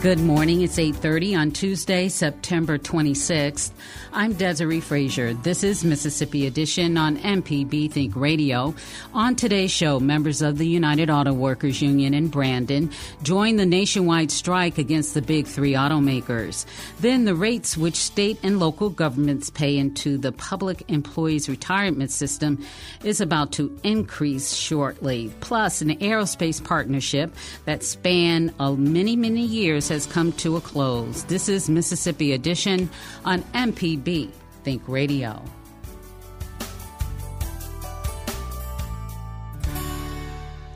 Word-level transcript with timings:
Good 0.00 0.20
morning. 0.20 0.62
It's 0.62 0.78
8:30 0.78 1.34
on 1.34 1.50
Tuesday, 1.50 2.08
September 2.08 2.78
26th. 2.78 3.72
I'm 4.12 4.32
Desiree 4.32 4.80
Frazier. 4.80 5.34
This 5.34 5.64
is 5.64 5.84
Mississippi 5.84 6.46
Edition 6.46 6.96
on 6.96 7.16
MPB 7.16 7.90
Think 7.90 8.14
Radio. 8.14 8.76
On 9.12 9.34
today's 9.34 9.72
show, 9.72 9.98
members 9.98 10.40
of 10.40 10.56
the 10.56 10.68
United 10.68 11.10
Auto 11.10 11.32
Workers 11.32 11.82
Union 11.82 12.14
in 12.14 12.28
Brandon 12.28 12.92
join 13.24 13.56
the 13.56 13.66
nationwide 13.66 14.30
strike 14.30 14.78
against 14.78 15.14
the 15.14 15.22
big 15.22 15.48
3 15.48 15.72
automakers. 15.72 16.64
Then 17.00 17.24
the 17.24 17.34
rates 17.34 17.76
which 17.76 17.96
state 17.96 18.38
and 18.44 18.60
local 18.60 18.90
governments 18.90 19.50
pay 19.50 19.76
into 19.76 20.16
the 20.16 20.30
public 20.30 20.84
employees 20.86 21.48
retirement 21.48 22.12
system 22.12 22.64
is 23.02 23.20
about 23.20 23.50
to 23.52 23.76
increase 23.82 24.54
shortly. 24.54 25.32
Plus, 25.40 25.82
an 25.82 25.96
aerospace 25.98 26.62
partnership 26.62 27.34
that 27.64 27.82
span 27.82 28.54
uh, 28.60 28.72
many, 28.72 29.16
many 29.16 29.44
years 29.44 29.87
has 29.88 30.06
come 30.06 30.32
to 30.32 30.56
a 30.56 30.60
close. 30.60 31.24
This 31.24 31.48
is 31.48 31.68
Mississippi 31.68 32.32
Edition 32.32 32.88
on 33.24 33.42
MPB 33.54 34.30
Think 34.64 34.82
Radio. 34.86 35.42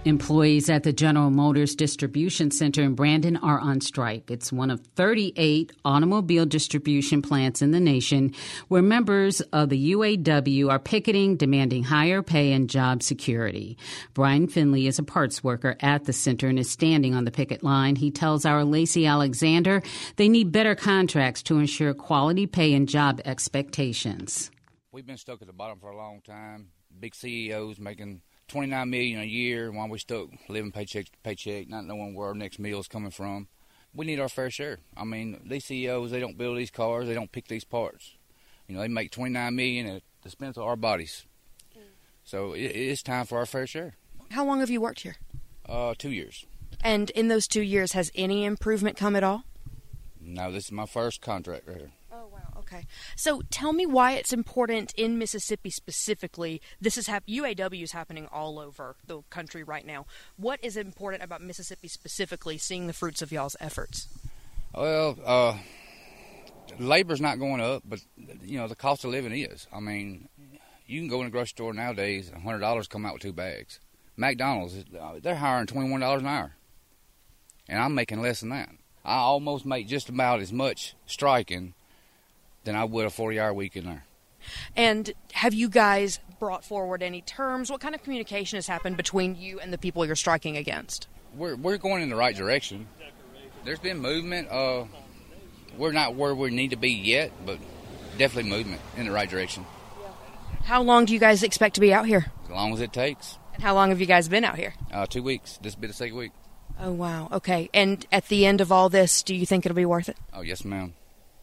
Employees 0.04 0.68
at 0.68 0.82
the 0.82 0.92
General 0.92 1.30
Motors 1.30 1.76
Distribution 1.76 2.50
Center 2.50 2.82
in 2.82 2.96
Brandon 2.96 3.36
are 3.36 3.60
on 3.60 3.80
strike. 3.80 4.32
It's 4.32 4.52
one 4.52 4.68
of 4.68 4.84
38 4.96 5.70
automobile 5.84 6.44
distribution 6.44 7.22
plants 7.22 7.62
in 7.62 7.70
the 7.70 7.78
nation 7.78 8.34
where 8.66 8.82
members 8.82 9.40
of 9.52 9.68
the 9.68 9.92
UAW 9.92 10.68
are 10.68 10.80
picketing, 10.80 11.36
demanding 11.36 11.84
higher 11.84 12.20
pay 12.20 12.52
and 12.52 12.68
job 12.68 13.00
security. 13.04 13.78
Brian 14.12 14.48
Finley 14.48 14.88
is 14.88 14.98
a 14.98 15.04
parts 15.04 15.44
worker 15.44 15.76
at 15.78 16.04
the 16.04 16.12
center 16.12 16.48
and 16.48 16.58
is 16.58 16.68
standing 16.68 17.14
on 17.14 17.24
the 17.24 17.30
picket 17.30 17.62
line. 17.62 17.94
He 17.94 18.10
tells 18.10 18.44
our 18.44 18.64
Lacey 18.64 19.06
Alexander 19.06 19.84
they 20.16 20.28
need 20.28 20.50
better 20.50 20.74
contracts 20.74 21.44
to 21.44 21.60
ensure 21.60 21.94
quality 21.94 22.48
pay 22.48 22.74
and 22.74 22.88
job 22.88 23.20
expectations. 23.24 24.50
We've 24.90 25.06
been 25.06 25.16
stuck 25.16 25.42
at 25.42 25.46
the 25.46 25.52
bottom 25.52 25.78
for 25.78 25.90
a 25.90 25.96
long 25.96 26.22
time. 26.22 26.70
Big 26.98 27.14
CEOs 27.14 27.78
making 27.78 28.20
29 28.52 28.90
million 28.90 29.18
a 29.18 29.24
year 29.24 29.72
while 29.72 29.88
we 29.88 29.98
stuck 29.98 30.28
living 30.50 30.72
paycheck 30.72 31.06
to 31.06 31.12
paycheck, 31.22 31.70
not 31.70 31.86
knowing 31.86 32.14
where 32.14 32.28
our 32.28 32.34
next 32.34 32.58
meal 32.58 32.80
is 32.80 32.86
coming 32.86 33.10
from. 33.10 33.48
We 33.94 34.04
need 34.04 34.20
our 34.20 34.28
fair 34.28 34.50
share. 34.50 34.78
I 34.94 35.04
mean, 35.04 35.40
these 35.46 35.64
CEOs, 35.64 36.10
they 36.10 36.20
don't 36.20 36.36
build 36.36 36.58
these 36.58 36.70
cars, 36.70 37.06
they 37.08 37.14
don't 37.14 37.32
pick 37.32 37.48
these 37.48 37.64
parts. 37.64 38.12
You 38.68 38.74
know, 38.74 38.82
they 38.82 38.88
make 38.88 39.10
29 39.10 39.56
million 39.56 39.86
at 39.86 40.02
the 40.20 40.28
expense 40.28 40.58
of 40.58 40.64
our 40.64 40.76
bodies. 40.76 41.24
So 42.24 42.52
it, 42.52 42.66
it's 42.66 43.02
time 43.02 43.24
for 43.24 43.38
our 43.38 43.46
fair 43.46 43.66
share. 43.66 43.94
How 44.30 44.44
long 44.44 44.60
have 44.60 44.70
you 44.70 44.82
worked 44.82 45.00
here? 45.00 45.16
Uh, 45.66 45.94
two 45.96 46.10
years. 46.10 46.44
And 46.84 47.08
in 47.10 47.28
those 47.28 47.48
two 47.48 47.62
years, 47.62 47.92
has 47.92 48.12
any 48.14 48.44
improvement 48.44 48.98
come 48.98 49.16
at 49.16 49.24
all? 49.24 49.44
No, 50.20 50.52
this 50.52 50.66
is 50.66 50.72
my 50.72 50.86
first 50.86 51.22
contract 51.22 51.66
right 51.66 51.78
here. 51.78 51.92
Okay. 52.72 52.86
So 53.16 53.42
tell 53.50 53.72
me 53.72 53.84
why 53.84 54.12
it's 54.12 54.32
important 54.32 54.94
in 54.96 55.18
Mississippi 55.18 55.68
specifically. 55.68 56.62
This 56.80 56.96
is 56.96 57.06
hap- 57.06 57.26
UAW 57.26 57.82
is 57.82 57.92
happening 57.92 58.26
all 58.32 58.58
over 58.58 58.96
the 59.06 59.20
country 59.28 59.62
right 59.62 59.86
now. 59.86 60.06
What 60.36 60.58
is 60.62 60.76
important 60.76 61.22
about 61.22 61.42
Mississippi 61.42 61.88
specifically, 61.88 62.56
seeing 62.56 62.86
the 62.86 62.94
fruits 62.94 63.20
of 63.20 63.30
y'all's 63.30 63.56
efforts? 63.60 64.08
Well, 64.74 65.18
uh, 65.22 65.58
labor's 66.78 67.20
not 67.20 67.38
going 67.38 67.60
up, 67.60 67.82
but 67.84 68.00
you 68.42 68.58
know 68.58 68.68
the 68.68 68.74
cost 68.74 69.04
of 69.04 69.10
living 69.10 69.32
is. 69.32 69.66
I 69.70 69.80
mean, 69.80 70.28
you 70.86 71.00
can 71.00 71.08
go 71.08 71.20
in 71.20 71.26
a 71.26 71.30
grocery 71.30 71.48
store 71.48 71.74
nowadays, 71.74 72.30
and 72.30 72.42
hundred 72.42 72.60
dollars 72.60 72.88
come 72.88 73.04
out 73.04 73.14
with 73.14 73.22
two 73.22 73.34
bags. 73.34 73.80
McDonald's, 74.16 74.82
uh, 74.98 75.18
they're 75.20 75.34
hiring 75.34 75.66
twenty 75.66 75.90
one 75.90 76.00
dollars 76.00 76.22
an 76.22 76.28
hour, 76.28 76.54
and 77.68 77.78
I'm 77.78 77.94
making 77.94 78.22
less 78.22 78.40
than 78.40 78.48
that. 78.48 78.70
I 79.04 79.16
almost 79.16 79.66
make 79.66 79.88
just 79.88 80.08
about 80.08 80.40
as 80.40 80.52
much 80.52 80.94
striking 81.04 81.74
than 82.64 82.76
I 82.76 82.84
would 82.84 83.06
a 83.06 83.10
forty 83.10 83.38
hour 83.38 83.52
week 83.52 83.76
in 83.76 83.84
there. 83.84 84.04
And 84.76 85.12
have 85.32 85.54
you 85.54 85.68
guys 85.68 86.18
brought 86.40 86.64
forward 86.64 87.02
any 87.02 87.20
terms? 87.20 87.70
What 87.70 87.80
kind 87.80 87.94
of 87.94 88.02
communication 88.02 88.56
has 88.56 88.66
happened 88.66 88.96
between 88.96 89.36
you 89.36 89.60
and 89.60 89.72
the 89.72 89.78
people 89.78 90.04
you're 90.04 90.16
striking 90.16 90.56
against? 90.56 91.06
We're 91.36 91.56
we're 91.56 91.78
going 91.78 92.02
in 92.02 92.08
the 92.08 92.16
right 92.16 92.34
direction. 92.34 92.88
There's 93.64 93.78
been 93.78 93.98
movement. 93.98 94.48
Uh, 94.50 94.84
we're 95.78 95.92
not 95.92 96.14
where 96.16 96.34
we 96.34 96.50
need 96.50 96.70
to 96.70 96.76
be 96.76 96.90
yet, 96.90 97.30
but 97.46 97.58
definitely 98.18 98.50
movement 98.50 98.82
in 98.96 99.06
the 99.06 99.12
right 99.12 99.30
direction. 99.30 99.64
How 100.64 100.82
long 100.82 101.04
do 101.04 101.12
you 101.12 101.18
guys 101.20 101.42
expect 101.42 101.76
to 101.76 101.80
be 101.80 101.92
out 101.92 102.06
here? 102.06 102.26
As 102.44 102.50
long 102.50 102.72
as 102.72 102.80
it 102.80 102.92
takes. 102.92 103.38
And 103.54 103.62
how 103.62 103.74
long 103.74 103.90
have 103.90 104.00
you 104.00 104.06
guys 104.06 104.28
been 104.28 104.44
out 104.44 104.56
here? 104.56 104.74
Uh, 104.92 105.06
two 105.06 105.22
weeks. 105.22 105.58
This 105.62 105.74
will 105.74 105.82
be 105.82 105.86
the 105.88 105.92
second 105.92 106.16
week. 106.16 106.32
Oh 106.80 106.92
wow. 106.92 107.28
Okay. 107.32 107.70
And 107.72 108.04
at 108.10 108.28
the 108.28 108.46
end 108.46 108.60
of 108.60 108.72
all 108.72 108.88
this, 108.88 109.22
do 109.22 109.34
you 109.34 109.46
think 109.46 109.64
it'll 109.64 109.76
be 109.76 109.86
worth 109.86 110.08
it? 110.08 110.16
Oh 110.32 110.42
yes, 110.42 110.64
ma'am. 110.64 110.94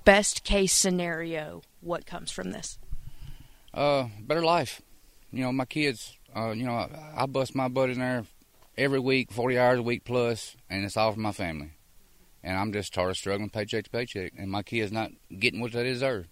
Best 0.09 0.44
case 0.44 0.74
scenario, 0.74 1.62
what 1.81 2.08
comes 2.08 2.31
from 2.31 2.50
this? 2.50 2.80
Uh, 3.72 4.08
better 4.20 4.44
life. 4.44 4.81
You 5.31 5.44
know, 5.44 5.52
my 5.52 5.66
kids. 5.66 6.18
Uh, 6.36 6.50
you 6.50 6.64
know, 6.64 6.74
I, 6.74 6.90
I 7.16 7.25
bust 7.28 7.53
my 7.53 7.68
butt 7.68 7.92
in 7.92 8.00
there 8.00 8.25
every 8.75 8.97
week, 8.97 9.31
forty 9.31 9.59
hours 9.59 9.78
a 9.78 9.84
week 9.84 10.06
plus, 10.06 10.58
and 10.68 10.84
it's 10.84 10.97
all 10.97 11.12
for 11.14 11.20
my 11.20 11.31
family. 11.31 11.74
And 12.44 12.58
I'm 12.58 12.74
just 12.74 12.92
tired 12.92 13.12
of 13.12 13.18
struggling 13.18 13.52
paycheck 13.52 13.84
to 13.84 13.90
paycheck, 13.92 14.34
and 14.36 14.50
my 14.50 14.64
kids 14.64 14.92
not 14.92 15.12
getting 15.38 15.62
what 15.62 15.74
they 15.74 15.84
deserve. 15.84 16.26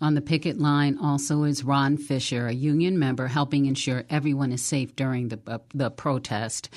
On 0.00 0.14
the 0.14 0.22
picket 0.22 0.58
line 0.58 0.96
also 0.96 1.42
is 1.42 1.62
Ron 1.62 1.98
Fisher, 1.98 2.46
a 2.46 2.54
union 2.54 2.98
member 2.98 3.26
helping 3.26 3.66
ensure 3.66 4.04
everyone 4.08 4.52
is 4.52 4.64
safe 4.64 4.96
during 4.96 5.28
the, 5.28 5.38
uh, 5.46 5.58
the 5.74 5.90
protest. 5.90 6.70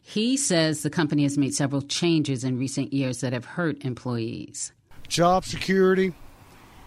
He 0.00 0.36
says 0.36 0.84
the 0.84 0.88
company 0.88 1.24
has 1.24 1.36
made 1.36 1.52
several 1.52 1.82
changes 1.82 2.44
in 2.44 2.60
recent 2.60 2.92
years 2.92 3.22
that 3.22 3.32
have 3.32 3.44
hurt 3.44 3.84
employees. 3.84 4.72
Job 5.10 5.44
security 5.44 6.14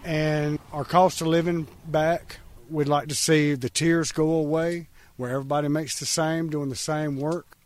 and 0.06 0.58
our 0.72 0.86
cost 0.86 1.20
of 1.20 1.28
living 1.28 1.68
back. 1.86 2.38
We'd 2.70 2.88
like 2.88 3.10
to 3.10 3.16
see 3.16 3.54
the 3.54 3.70
tiers 3.70 4.14
go 4.14 4.32
away 4.32 4.88
where 5.18 5.32
everybody 5.32 5.68
makes 5.68 6.00
the 6.00 6.06
same, 6.06 6.50
doing 6.50 6.70
the 6.70 6.76
same 6.78 7.18
work. 7.18 7.58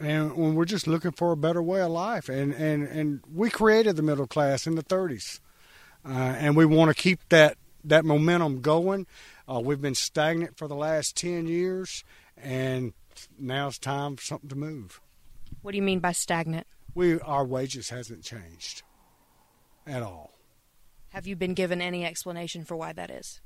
And 0.00 0.36
when 0.36 0.56
we're 0.56 0.64
just 0.64 0.88
looking 0.88 1.12
for 1.12 1.30
a 1.30 1.36
better 1.36 1.62
way 1.62 1.80
of 1.80 1.92
life. 1.92 2.28
And, 2.28 2.52
and, 2.52 2.88
and 2.88 3.20
we 3.32 3.50
created 3.50 3.94
the 3.94 4.02
middle 4.02 4.26
class 4.26 4.66
in 4.66 4.74
the 4.74 4.82
30s. 4.82 5.38
Uh, 6.04 6.10
and 6.10 6.56
we 6.56 6.66
want 6.66 6.88
to 6.94 7.00
keep 7.00 7.20
that 7.28 7.56
that 7.84 8.04
momentum 8.04 8.62
going. 8.62 9.06
Uh, 9.48 9.60
we've 9.60 9.80
been 9.80 9.94
stagnant 9.94 10.56
for 10.58 10.66
the 10.66 10.74
last 10.74 11.16
10 11.16 11.46
years, 11.46 12.04
and 12.36 12.92
now 13.38 13.68
it's 13.68 13.78
time 13.78 14.16
for 14.16 14.22
something 14.22 14.50
to 14.50 14.56
move. 14.56 15.00
What 15.62 15.70
do 15.70 15.76
you 15.76 15.82
mean 15.82 16.00
by 16.00 16.12
stagnant? 16.12 16.66
We 16.94 17.20
Our 17.20 17.44
wages 17.46 17.88
hasn't 17.88 18.22
changed 18.22 18.82
at 19.86 20.02
all. 20.02 20.32
Have 21.10 21.26
you 21.26 21.36
been 21.36 21.54
given 21.54 21.80
any 21.80 22.04
explanation 22.04 22.64
for 22.64 22.76
why 22.76 22.92
that 22.92 23.10
is? 23.10 23.40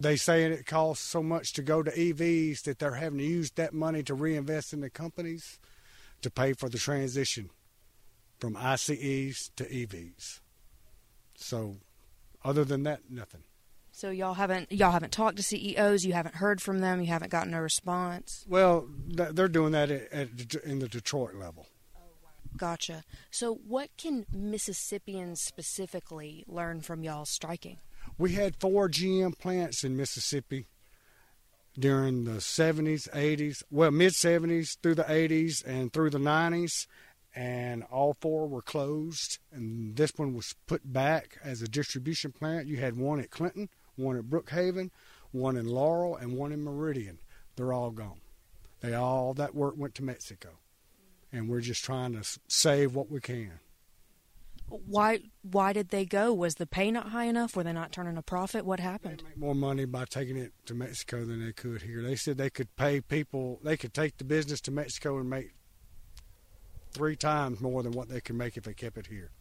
They 0.00 0.16
say 0.16 0.44
it 0.44 0.66
costs 0.66 1.04
so 1.06 1.22
much 1.22 1.52
to 1.54 1.62
go 1.62 1.82
to 1.82 1.90
EVs 1.90 2.62
that 2.62 2.78
they're 2.78 2.94
having 2.94 3.18
to 3.18 3.24
use 3.24 3.52
that 3.52 3.72
money 3.72 4.02
to 4.02 4.14
reinvest 4.14 4.72
in 4.72 4.80
the 4.80 4.90
companies 4.90 5.58
to 6.22 6.30
pay 6.30 6.52
for 6.52 6.68
the 6.68 6.78
transition 6.78 7.50
from 8.38 8.56
ICEs 8.56 9.50
to 9.56 9.64
EVs. 9.64 10.40
So, 11.36 11.76
other 12.44 12.64
than 12.64 12.82
that, 12.82 13.00
nothing. 13.08 13.42
So 13.92 14.10
y'all 14.10 14.34
haven't 14.34 14.72
y'all 14.72 14.90
haven't 14.90 15.12
talked 15.12 15.36
to 15.36 15.42
CEOs. 15.44 16.04
You 16.04 16.14
haven't 16.14 16.34
heard 16.34 16.60
from 16.60 16.80
them. 16.80 17.00
You 17.00 17.06
haven't 17.06 17.30
gotten 17.30 17.54
a 17.54 17.62
response. 17.62 18.44
Well, 18.48 18.88
they're 19.06 19.46
doing 19.46 19.70
that 19.70 19.88
at, 19.88 20.12
at, 20.12 20.54
in 20.64 20.80
the 20.80 20.88
Detroit 20.88 21.36
level. 21.36 21.68
Gotcha. 22.56 23.02
So, 23.30 23.54
what 23.66 23.90
can 23.96 24.26
Mississippians 24.32 25.40
specifically 25.42 26.44
learn 26.46 26.82
from 26.82 27.02
y'all 27.02 27.24
striking? 27.24 27.78
We 28.16 28.32
had 28.32 28.56
four 28.56 28.88
GM 28.88 29.36
plants 29.38 29.82
in 29.82 29.96
Mississippi 29.96 30.66
during 31.76 32.24
the 32.24 32.38
70s, 32.38 33.10
80s, 33.10 33.64
well, 33.70 33.90
mid 33.90 34.12
70s 34.12 34.78
through 34.80 34.94
the 34.94 35.02
80s 35.04 35.64
and 35.64 35.92
through 35.92 36.10
the 36.10 36.18
90s, 36.18 36.86
and 37.34 37.82
all 37.90 38.14
four 38.20 38.46
were 38.46 38.62
closed. 38.62 39.38
And 39.50 39.96
this 39.96 40.12
one 40.16 40.34
was 40.34 40.54
put 40.66 40.92
back 40.92 41.38
as 41.42 41.60
a 41.60 41.68
distribution 41.68 42.30
plant. 42.30 42.68
You 42.68 42.76
had 42.76 42.96
one 42.96 43.18
at 43.18 43.30
Clinton, 43.30 43.68
one 43.96 44.16
at 44.16 44.24
Brookhaven, 44.24 44.90
one 45.32 45.56
in 45.56 45.66
Laurel, 45.66 46.14
and 46.14 46.36
one 46.36 46.52
in 46.52 46.62
Meridian. 46.62 47.18
They're 47.56 47.72
all 47.72 47.90
gone. 47.90 48.20
They 48.80 48.94
all 48.94 49.34
that 49.34 49.54
work 49.56 49.74
went 49.76 49.96
to 49.96 50.04
Mexico 50.04 50.58
and 51.34 51.48
we're 51.48 51.60
just 51.60 51.84
trying 51.84 52.12
to 52.12 52.38
save 52.48 52.94
what 52.94 53.10
we 53.10 53.20
can. 53.20 53.58
Why? 54.68 55.20
Why 55.42 55.72
did 55.72 55.90
they 55.90 56.06
go? 56.06 56.32
Was 56.32 56.54
the 56.54 56.66
pay 56.66 56.90
not 56.90 57.08
high 57.08 57.24
enough? 57.24 57.54
Were 57.54 57.64
they 57.64 57.72
not 57.72 57.92
turning 57.92 58.16
a 58.16 58.22
profit? 58.22 58.64
What 58.64 58.80
happened? 58.80 59.20
They 59.20 59.28
make 59.30 59.36
more 59.36 59.54
money 59.54 59.84
by 59.84 60.06
taking 60.06 60.36
it 60.36 60.52
to 60.66 60.74
Mexico 60.74 61.24
than 61.24 61.44
they 61.44 61.52
could 61.52 61.82
here. 61.82 62.02
They 62.02 62.16
said 62.16 62.38
they 62.38 62.50
could 62.50 62.74
pay 62.76 63.00
people. 63.00 63.60
They 63.62 63.76
could 63.76 63.92
take 63.92 64.16
the 64.16 64.24
business 64.24 64.60
to 64.62 64.70
Mexico 64.70 65.18
and 65.18 65.28
make 65.28 65.52
three 66.92 67.16
times 67.16 67.60
more 67.60 67.82
than 67.82 67.92
what 67.92 68.08
they 68.08 68.20
could 68.20 68.36
make 68.36 68.56
if 68.56 68.64
they 68.64 68.72
kept 68.72 68.96
it 68.96 69.08
here. 69.08 69.32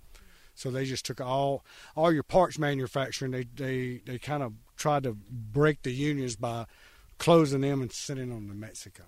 So 0.55 0.69
they 0.69 0.83
just 0.83 1.05
took 1.05 1.21
all 1.21 1.63
all 1.95 2.11
your 2.11 2.23
parts 2.23 2.59
manufacturing. 2.59 3.31
They 3.31 3.45
they 3.55 4.01
they 4.05 4.19
kind 4.19 4.43
of 4.43 4.53
tried 4.75 5.03
to 5.03 5.13
break 5.13 5.83
the 5.83 5.93
unions 5.93 6.35
by 6.35 6.65
closing 7.17 7.61
them 7.61 7.81
and 7.81 7.91
sending 7.91 8.29
them 8.29 8.49
to 8.49 8.55
Mexico. 8.55 9.03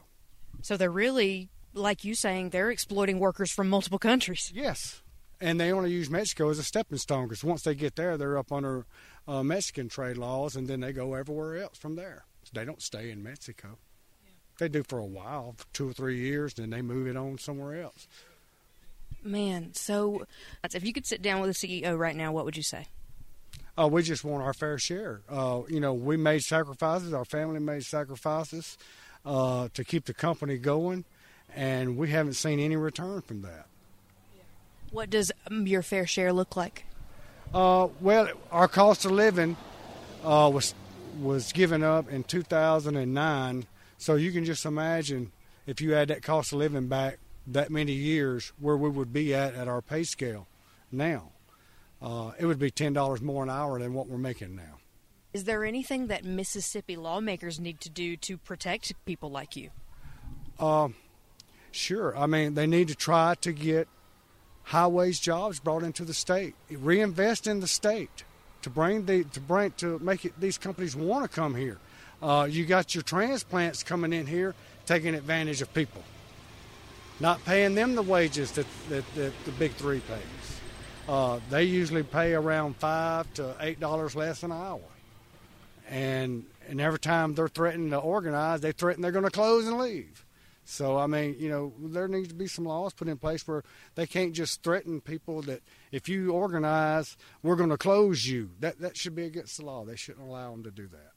So 0.61 0.77
they're 0.77 0.89
really 0.89 1.49
like 1.75 2.03
you 2.03 2.15
saying, 2.15 2.49
they're 2.49 2.71
exploiting 2.71 3.19
workers 3.19 3.51
from 3.51 3.69
multiple 3.69 3.99
countries. 3.99 4.51
Yes, 4.53 5.01
and 5.39 5.59
they 5.59 5.71
only 5.71 5.91
use 5.91 6.09
Mexico 6.09 6.49
as 6.49 6.59
a 6.59 6.63
stepping 6.63 6.97
stone 6.97 7.27
because 7.27 7.43
once 7.43 7.63
they 7.63 7.75
get 7.75 7.95
there, 7.95 8.17
they're 8.17 8.37
up 8.37 8.51
under 8.51 8.85
uh, 9.27 9.43
Mexican 9.43 9.89
trade 9.89 10.17
laws, 10.17 10.55
and 10.55 10.67
then 10.67 10.79
they 10.79 10.93
go 10.93 11.13
everywhere 11.13 11.61
else 11.61 11.77
from 11.77 11.95
there. 11.95 12.25
So 12.43 12.51
they 12.53 12.65
don't 12.65 12.81
stay 12.81 13.11
in 13.11 13.21
Mexico. 13.21 13.77
Yeah. 14.23 14.31
They 14.59 14.69
do 14.69 14.83
for 14.83 14.99
a 14.99 15.05
while, 15.05 15.55
for 15.57 15.65
two 15.73 15.89
or 15.89 15.93
three 15.93 16.19
years, 16.19 16.53
then 16.53 16.69
they 16.69 16.81
move 16.81 17.07
it 17.07 17.17
on 17.17 17.37
somewhere 17.37 17.81
else. 17.81 18.07
Man, 19.23 19.73
so 19.73 20.25
if 20.63 20.85
you 20.85 20.93
could 20.93 21.07
sit 21.07 21.21
down 21.21 21.41
with 21.41 21.49
a 21.49 21.53
CEO 21.53 21.97
right 21.97 22.15
now, 22.15 22.31
what 22.31 22.45
would 22.45 22.55
you 22.55 22.63
say? 22.63 22.87
Uh, 23.77 23.87
we 23.87 24.03
just 24.03 24.23
want 24.23 24.43
our 24.43 24.53
fair 24.53 24.77
share. 24.77 25.21
Uh, 25.27 25.61
you 25.67 25.79
know, 25.79 25.93
we 25.93 26.15
made 26.15 26.41
sacrifices. 26.41 27.13
Our 27.13 27.25
family 27.25 27.59
made 27.59 27.83
sacrifices 27.83 28.77
uh, 29.25 29.67
to 29.73 29.83
keep 29.83 30.05
the 30.05 30.13
company 30.13 30.57
going 30.57 31.03
and 31.53 31.97
we 31.97 32.09
haven't 32.09 32.33
seen 32.33 32.59
any 32.59 32.75
return 32.75 33.21
from 33.21 33.41
that. 33.41 33.67
What 34.91 35.09
does 35.09 35.31
um, 35.49 35.67
your 35.67 35.81
fair 35.81 36.07
share 36.07 36.31
look 36.31 36.55
like? 36.55 36.85
Uh, 37.53 37.89
well, 38.01 38.29
our 38.51 38.67
cost 38.67 39.05
of 39.05 39.11
living 39.11 39.57
uh, 40.23 40.49
was 40.53 40.73
was 41.21 41.53
given 41.53 41.83
up 41.83 42.09
in 42.09 42.23
2009, 42.23 43.65
so 43.97 44.15
you 44.15 44.31
can 44.31 44.43
just 44.43 44.65
imagine 44.65 45.31
if 45.65 45.79
you 45.79 45.95
add 45.95 46.09
that 46.09 46.21
cost 46.21 46.51
of 46.51 46.59
living 46.59 46.87
back 46.87 47.19
that 47.47 47.69
many 47.69 47.93
years, 47.93 48.51
where 48.59 48.75
we 48.75 48.89
would 48.89 49.13
be 49.13 49.33
at 49.33 49.53
at 49.53 49.67
our 49.67 49.81
pay 49.81 50.03
scale 50.03 50.47
now. 50.91 51.31
Uh, 52.01 52.31
it 52.39 52.45
would 52.45 52.59
be 52.59 52.71
ten 52.71 52.93
dollars 52.93 53.21
more 53.21 53.43
an 53.43 53.49
hour 53.49 53.79
than 53.79 53.93
what 53.93 54.07
we're 54.07 54.17
making 54.17 54.55
now. 54.55 54.79
Is 55.33 55.43
there 55.43 55.65
anything 55.65 56.07
that 56.07 56.23
Mississippi 56.23 56.95
lawmakers 56.95 57.59
need 57.59 57.81
to 57.81 57.89
do 57.89 58.15
to 58.17 58.37
protect 58.37 58.93
people 59.05 59.29
like 59.29 59.55
you? 59.55 59.69
Uh, 60.57 60.89
Sure. 61.75 62.17
I 62.17 62.25
mean, 62.25 62.53
they 62.53 62.67
need 62.67 62.87
to 62.87 62.95
try 62.95 63.35
to 63.41 63.51
get 63.51 63.89
highways 64.63 65.19
jobs 65.19 65.59
brought 65.59 65.83
into 65.83 66.05
the 66.05 66.13
state, 66.13 66.55
reinvest 66.71 67.47
in 67.47 67.59
the 67.59 67.67
state 67.67 68.23
to 68.61 68.69
bring 68.69 69.05
the 69.05 69.25
to 69.25 69.41
bring 69.41 69.71
to 69.77 69.99
make 69.99 70.23
it 70.23 70.39
these 70.39 70.57
companies 70.57 70.95
want 70.95 71.29
to 71.29 71.35
come 71.35 71.53
here. 71.53 71.77
Uh, 72.23 72.47
you 72.49 72.65
got 72.65 72.95
your 72.95 73.01
transplants 73.03 73.83
coming 73.83 74.13
in 74.13 74.25
here 74.25 74.55
taking 74.85 75.13
advantage 75.13 75.61
of 75.61 75.71
people, 75.73 76.01
not 77.19 77.43
paying 77.43 77.75
them 77.75 77.95
the 77.95 78.01
wages 78.01 78.53
that, 78.53 78.65
that, 78.87 79.03
that 79.15 79.33
the 79.43 79.51
big 79.51 79.73
three 79.73 79.99
pays. 79.99 80.59
Uh, 81.09 81.41
they 81.49 81.65
usually 81.65 82.03
pay 82.03 82.33
around 82.33 82.77
five 82.77 83.31
to 83.33 83.53
eight 83.59 83.81
dollars 83.81 84.15
less 84.15 84.43
an 84.43 84.53
hour, 84.53 84.79
and 85.89 86.45
and 86.69 86.79
every 86.79 86.99
time 86.99 87.35
they're 87.35 87.49
threatening 87.49 87.89
to 87.89 87.97
organize, 87.97 88.61
they 88.61 88.71
threaten 88.71 89.01
they're 89.01 89.11
going 89.11 89.25
to 89.25 89.29
close 89.29 89.67
and 89.67 89.77
leave. 89.77 90.24
So 90.65 90.97
I 90.97 91.07
mean, 91.07 91.35
you 91.39 91.49
know, 91.49 91.73
there 91.79 92.07
needs 92.07 92.29
to 92.29 92.35
be 92.35 92.47
some 92.47 92.65
laws 92.65 92.93
put 92.93 93.07
in 93.07 93.17
place 93.17 93.47
where 93.47 93.63
they 93.93 94.07
can't 94.07 94.33
just 94.33 94.63
threaten 94.63 94.99
people 94.99 95.41
that 95.43 95.61
if 95.91 96.09
you 96.09 96.31
organize, 96.31 97.15
we're 97.43 97.55
going 97.55 97.69
to 97.69 97.77
close 97.77 98.25
you. 98.25 98.49
That 98.59 98.79
that 98.79 98.97
should 98.97 99.15
be 99.15 99.25
against 99.25 99.57
the 99.57 99.65
law. 99.65 99.85
They 99.85 99.95
shouldn't 99.95 100.27
allow 100.27 100.51
them 100.51 100.63
to 100.63 100.71
do 100.71 100.87
that. 100.87 101.14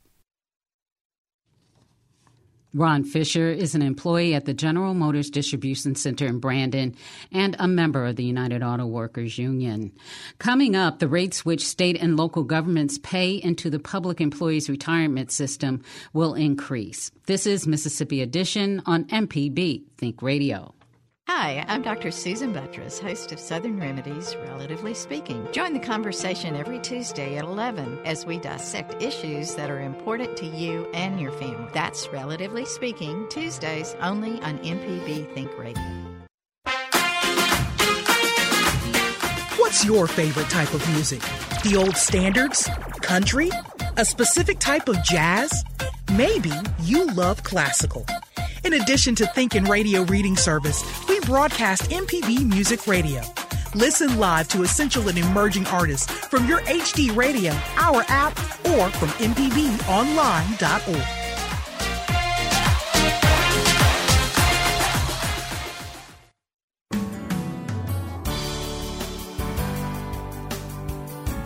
Ron 2.75 3.03
Fisher 3.03 3.49
is 3.51 3.75
an 3.75 3.81
employee 3.81 4.35
at 4.35 4.45
the 4.45 4.53
General 4.53 4.93
Motors 4.93 5.31
Distribution 5.31 5.95
Center 5.95 6.27
in 6.27 6.39
Brandon 6.39 6.95
and 7.33 7.57
a 7.59 7.67
member 7.67 8.05
of 8.05 8.17
the 8.17 8.25
United 8.25 8.63
Auto 8.63 8.85
Workers 8.85 9.39
Union. 9.39 9.91
Coming 10.39 10.77
up, 10.77 10.99
the 10.99 11.09
rates 11.09 11.47
which 11.47 11.67
state 11.67 11.97
and 11.99 12.19
local 12.19 12.45
governments 12.45 12.99
pay 12.99 13.37
into 13.37 13.71
the 13.71 13.79
public 13.79 14.21
employees 14.21 14.69
retirement 14.69 15.33
system 15.33 15.83
will 16.13 16.35
increase. 16.35 17.11
This 17.25 17.47
is 17.47 17.67
Mississippi 17.67 18.21
Edition 18.21 18.83
on 18.85 19.07
MPB 19.07 19.85
Think 19.97 20.21
Radio. 20.21 20.75
Hi, 21.31 21.63
I'm 21.69 21.83
Dr. 21.83 22.11
Susan 22.11 22.55
Buttross, 22.55 22.99
host 22.99 23.33
of 23.33 23.39
Southern 23.39 23.79
Remedies, 23.79 24.35
Relatively 24.45 24.95
Speaking. 24.95 25.47
Join 25.53 25.75
the 25.75 25.79
conversation 25.79 26.57
every 26.57 26.79
Tuesday 26.79 27.37
at 27.37 27.45
11 27.45 27.99
as 28.07 28.25
we 28.25 28.39
dissect 28.39 29.03
issues 29.03 29.55
that 29.55 29.69
are 29.71 29.79
important 29.79 30.39
to 30.39 30.47
you 30.47 30.89
and 30.95 31.21
your 31.21 31.33
family. 31.33 31.69
That's 31.75 32.09
Relatively 32.09 32.65
Speaking, 32.65 33.27
Tuesdays 33.29 33.95
only 34.01 34.41
on 34.41 34.57
MPB 34.61 35.31
Think 35.35 35.51
Radio. 35.59 35.85
What's 39.59 39.85
your 39.85 40.07
favorite 40.07 40.49
type 40.49 40.73
of 40.73 40.89
music? 40.95 41.21
The 41.63 41.77
old 41.77 41.95
standards? 41.95 42.71
Country? 43.03 43.51
A 43.99 44.05
specific 44.07 44.61
type 44.61 44.89
of 44.89 45.03
jazz? 45.05 45.63
Maybe 46.17 46.53
you 46.85 47.07
love 47.09 47.43
classical. 47.43 48.07
In 48.65 48.75
addition 48.75 49.15
to 49.17 49.27
Thinkin' 49.29 49.65
Radio 49.65 50.03
Reading 50.03 50.37
Service, 50.37 50.85
we 51.09 51.19
broadcast 51.21 51.91
MPB 51.91 52.47
Music 52.47 52.87
Radio. 52.87 53.23
Listen 53.75 54.19
live 54.19 54.49
to 54.49 54.63
essential 54.63 55.09
and 55.09 55.19
emerging 55.19 55.67
artists 55.67 56.11
from 56.27 56.47
your 56.47 56.61
HD 56.63 57.15
radio, 57.15 57.53
our 57.77 58.03
app, 58.09 58.37
or 58.67 58.89
from 58.91 59.09
MPBOnline.org. 59.11 61.18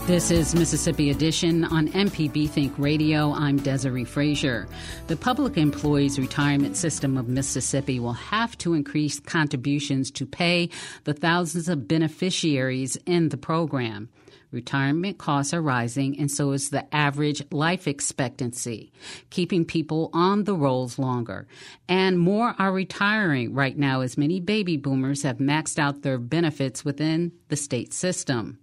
This 0.06 0.32
is 0.32 0.52
Mississippi 0.56 1.10
Edition 1.10 1.62
on 1.62 1.86
MPB 1.86 2.50
Think 2.50 2.76
Radio. 2.76 3.32
I'm 3.34 3.56
Desiree 3.56 4.04
Frazier. 4.04 4.66
The 5.06 5.16
Public 5.16 5.56
Employees 5.56 6.18
Retirement 6.18 6.76
System 6.76 7.16
of 7.16 7.28
Mississippi 7.28 8.00
will 8.00 8.12
have 8.14 8.58
to 8.58 8.74
increase 8.74 9.20
contributions 9.20 10.10
to 10.10 10.26
pay 10.26 10.70
the 11.04 11.14
thousands 11.14 11.68
of 11.68 11.86
beneficiaries 11.86 12.96
in 13.06 13.28
the 13.28 13.36
program. 13.36 14.08
Retirement 14.50 15.18
costs 15.18 15.54
are 15.54 15.62
rising, 15.62 16.18
and 16.18 16.28
so 16.28 16.50
is 16.50 16.70
the 16.70 16.92
average 16.92 17.40
life 17.52 17.86
expectancy, 17.86 18.92
keeping 19.30 19.64
people 19.64 20.10
on 20.12 20.42
the 20.44 20.56
rolls 20.56 20.98
longer. 20.98 21.46
And 21.88 22.18
more 22.18 22.56
are 22.58 22.72
retiring 22.72 23.54
right 23.54 23.78
now 23.78 24.00
as 24.00 24.18
many 24.18 24.40
baby 24.40 24.76
boomers 24.76 25.22
have 25.22 25.38
maxed 25.38 25.78
out 25.78 26.02
their 26.02 26.18
benefits 26.18 26.84
within 26.84 27.30
the 27.48 27.56
state 27.56 27.94
system. 27.94 28.58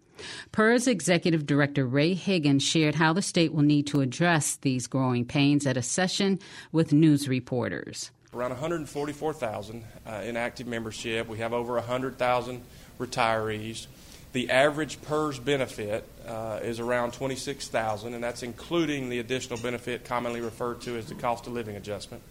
PERS 0.52 0.88
Executive 0.88 1.46
Director 1.46 1.86
Ray 1.86 2.14
Higgins 2.14 2.64
shared 2.64 2.96
how 2.96 3.14
the 3.14 3.22
state 3.22 3.54
will 3.54 3.64
need 3.64 3.88
to 3.88 4.02
address 4.02 4.56
these 4.58 4.88
growing 4.88 5.26
pains 5.26 5.66
at 5.66 5.78
a 5.78 5.82
session 5.82 6.40
with 6.72 6.94
news 6.94 7.28
reporters. 7.28 8.12
Around 8.34 8.52
144,000 8.52 9.84
uh, 10.06 10.12
in 10.24 10.38
active 10.38 10.68
membership. 10.68 11.28
We 11.28 11.40
have 11.40 11.54
over 11.54 11.74
100,000 11.74 12.62
retirees. 13.00 13.88
The 14.32 14.52
average 14.52 15.02
PERS 15.02 15.40
benefit 15.40 16.08
uh, 16.28 16.60
is 16.62 16.80
around 16.80 17.14
26,000, 17.14 18.14
and 18.14 18.24
that's 18.24 18.44
including 18.44 19.10
the 19.10 19.18
additional 19.18 19.58
benefit 19.60 20.06
commonly 20.06 20.42
referred 20.42 20.82
to 20.82 20.98
as 20.98 21.08
the 21.08 21.16
cost 21.16 21.48
of 21.48 21.54
living 21.54 21.76
adjustment. 21.76 22.22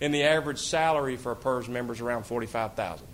And 0.00 0.12
the 0.12 0.24
average 0.24 0.58
salary 0.58 1.16
for 1.16 1.30
a 1.30 1.36
PERS 1.36 1.68
member 1.68 1.92
is 1.92 2.00
around 2.00 2.24
45,000. 2.26 3.06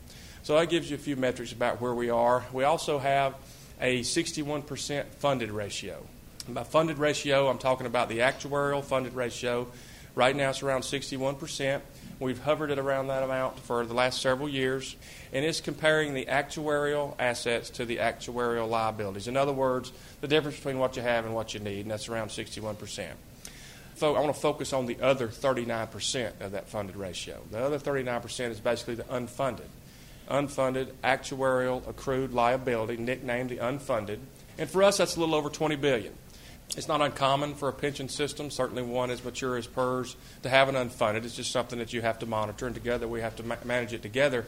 So 0.42 0.58
that 0.58 0.70
gives 0.70 0.88
you 0.88 0.96
a 0.96 0.98
few 0.98 1.16
metrics 1.16 1.52
about 1.52 1.82
where 1.82 1.94
we 1.94 2.08
are. 2.08 2.44
We 2.52 2.64
also 2.64 2.98
have 2.98 3.34
a 3.80 4.00
61% 4.00 5.06
funded 5.18 5.50
ratio. 5.50 6.02
By 6.48 6.64
funded 6.64 6.98
ratio, 6.98 7.48
I'm 7.48 7.58
talking 7.58 7.86
about 7.86 8.08
the 8.08 8.18
actuarial 8.18 8.82
funded 8.84 9.14
ratio. 9.14 9.68
Right 10.14 10.34
now 10.34 10.50
it's 10.50 10.62
around 10.62 10.82
61%. 10.82 11.80
We've 12.18 12.40
hovered 12.40 12.70
at 12.70 12.78
around 12.78 13.06
that 13.06 13.22
amount 13.22 13.58
for 13.60 13.86
the 13.86 13.94
last 13.94 14.20
several 14.20 14.48
years, 14.48 14.94
and 15.32 15.42
it's 15.42 15.60
comparing 15.60 16.12
the 16.12 16.26
actuarial 16.26 17.14
assets 17.18 17.70
to 17.70 17.86
the 17.86 17.96
actuarial 17.96 18.68
liabilities. 18.68 19.26
In 19.26 19.38
other 19.38 19.52
words, 19.52 19.92
the 20.20 20.28
difference 20.28 20.56
between 20.56 20.78
what 20.78 20.96
you 20.96 21.02
have 21.02 21.24
and 21.24 21.34
what 21.34 21.54
you 21.54 21.60
need, 21.60 21.80
and 21.80 21.90
that's 21.90 22.08
around 22.10 22.28
61%. 22.28 23.06
I 24.02 24.08
want 24.10 24.34
to 24.34 24.40
focus 24.40 24.72
on 24.72 24.86
the 24.86 25.00
other 25.00 25.28
39% 25.28 26.40
of 26.40 26.52
that 26.52 26.68
funded 26.68 26.96
ratio. 26.96 27.38
The 27.50 27.58
other 27.58 27.78
39% 27.78 28.50
is 28.50 28.60
basically 28.60 28.94
the 28.94 29.04
unfunded. 29.04 29.68
Unfunded 30.30 30.92
actuarial 31.02 31.86
accrued 31.88 32.32
liability, 32.32 32.96
nicknamed 32.96 33.50
the 33.50 33.56
unfunded. 33.56 34.18
And 34.58 34.70
for 34.70 34.82
us, 34.82 34.98
that's 34.98 35.16
a 35.16 35.20
little 35.20 35.34
over 35.34 35.48
20 35.48 35.76
billion. 35.76 36.14
It's 36.76 36.86
not 36.86 37.00
uncommon 37.00 37.56
for 37.56 37.68
a 37.68 37.72
pension 37.72 38.08
system, 38.08 38.50
certainly 38.50 38.82
one 38.82 39.10
as 39.10 39.24
mature 39.24 39.56
as 39.56 39.66
PERS, 39.66 40.14
to 40.42 40.48
have 40.48 40.68
an 40.68 40.76
unfunded. 40.76 41.24
It's 41.24 41.34
just 41.34 41.50
something 41.50 41.80
that 41.80 41.92
you 41.92 42.00
have 42.00 42.20
to 42.20 42.26
monitor, 42.26 42.66
and 42.66 42.74
together 42.74 43.08
we 43.08 43.20
have 43.20 43.34
to 43.36 43.42
ma- 43.42 43.56
manage 43.64 43.92
it 43.92 44.02
together. 44.02 44.46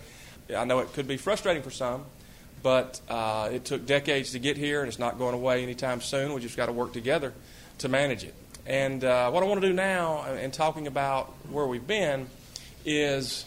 I 0.56 0.64
know 0.64 0.78
it 0.78 0.92
could 0.92 1.08
be 1.08 1.16
frustrating 1.16 1.62
for 1.62 1.70
some, 1.70 2.04
but 2.62 3.00
uh, 3.08 3.50
it 3.52 3.64
took 3.64 3.86
decades 3.86 4.32
to 4.32 4.38
get 4.38 4.56
here, 4.56 4.80
and 4.80 4.88
it's 4.88 5.00
not 5.00 5.18
going 5.18 5.34
away 5.34 5.64
anytime 5.64 6.00
soon. 6.00 6.32
We 6.32 6.40
just 6.40 6.56
got 6.56 6.66
to 6.66 6.72
work 6.72 6.92
together 6.92 7.32
to 7.78 7.88
manage 7.88 8.22
it. 8.22 8.34
And 8.66 9.02
uh, 9.02 9.30
what 9.30 9.42
I 9.42 9.46
want 9.46 9.60
to 9.60 9.66
do 9.66 9.74
now, 9.74 10.24
uh, 10.28 10.34
in 10.34 10.52
talking 10.52 10.86
about 10.86 11.26
where 11.50 11.66
we've 11.66 11.86
been, 11.86 12.28
is 12.84 13.44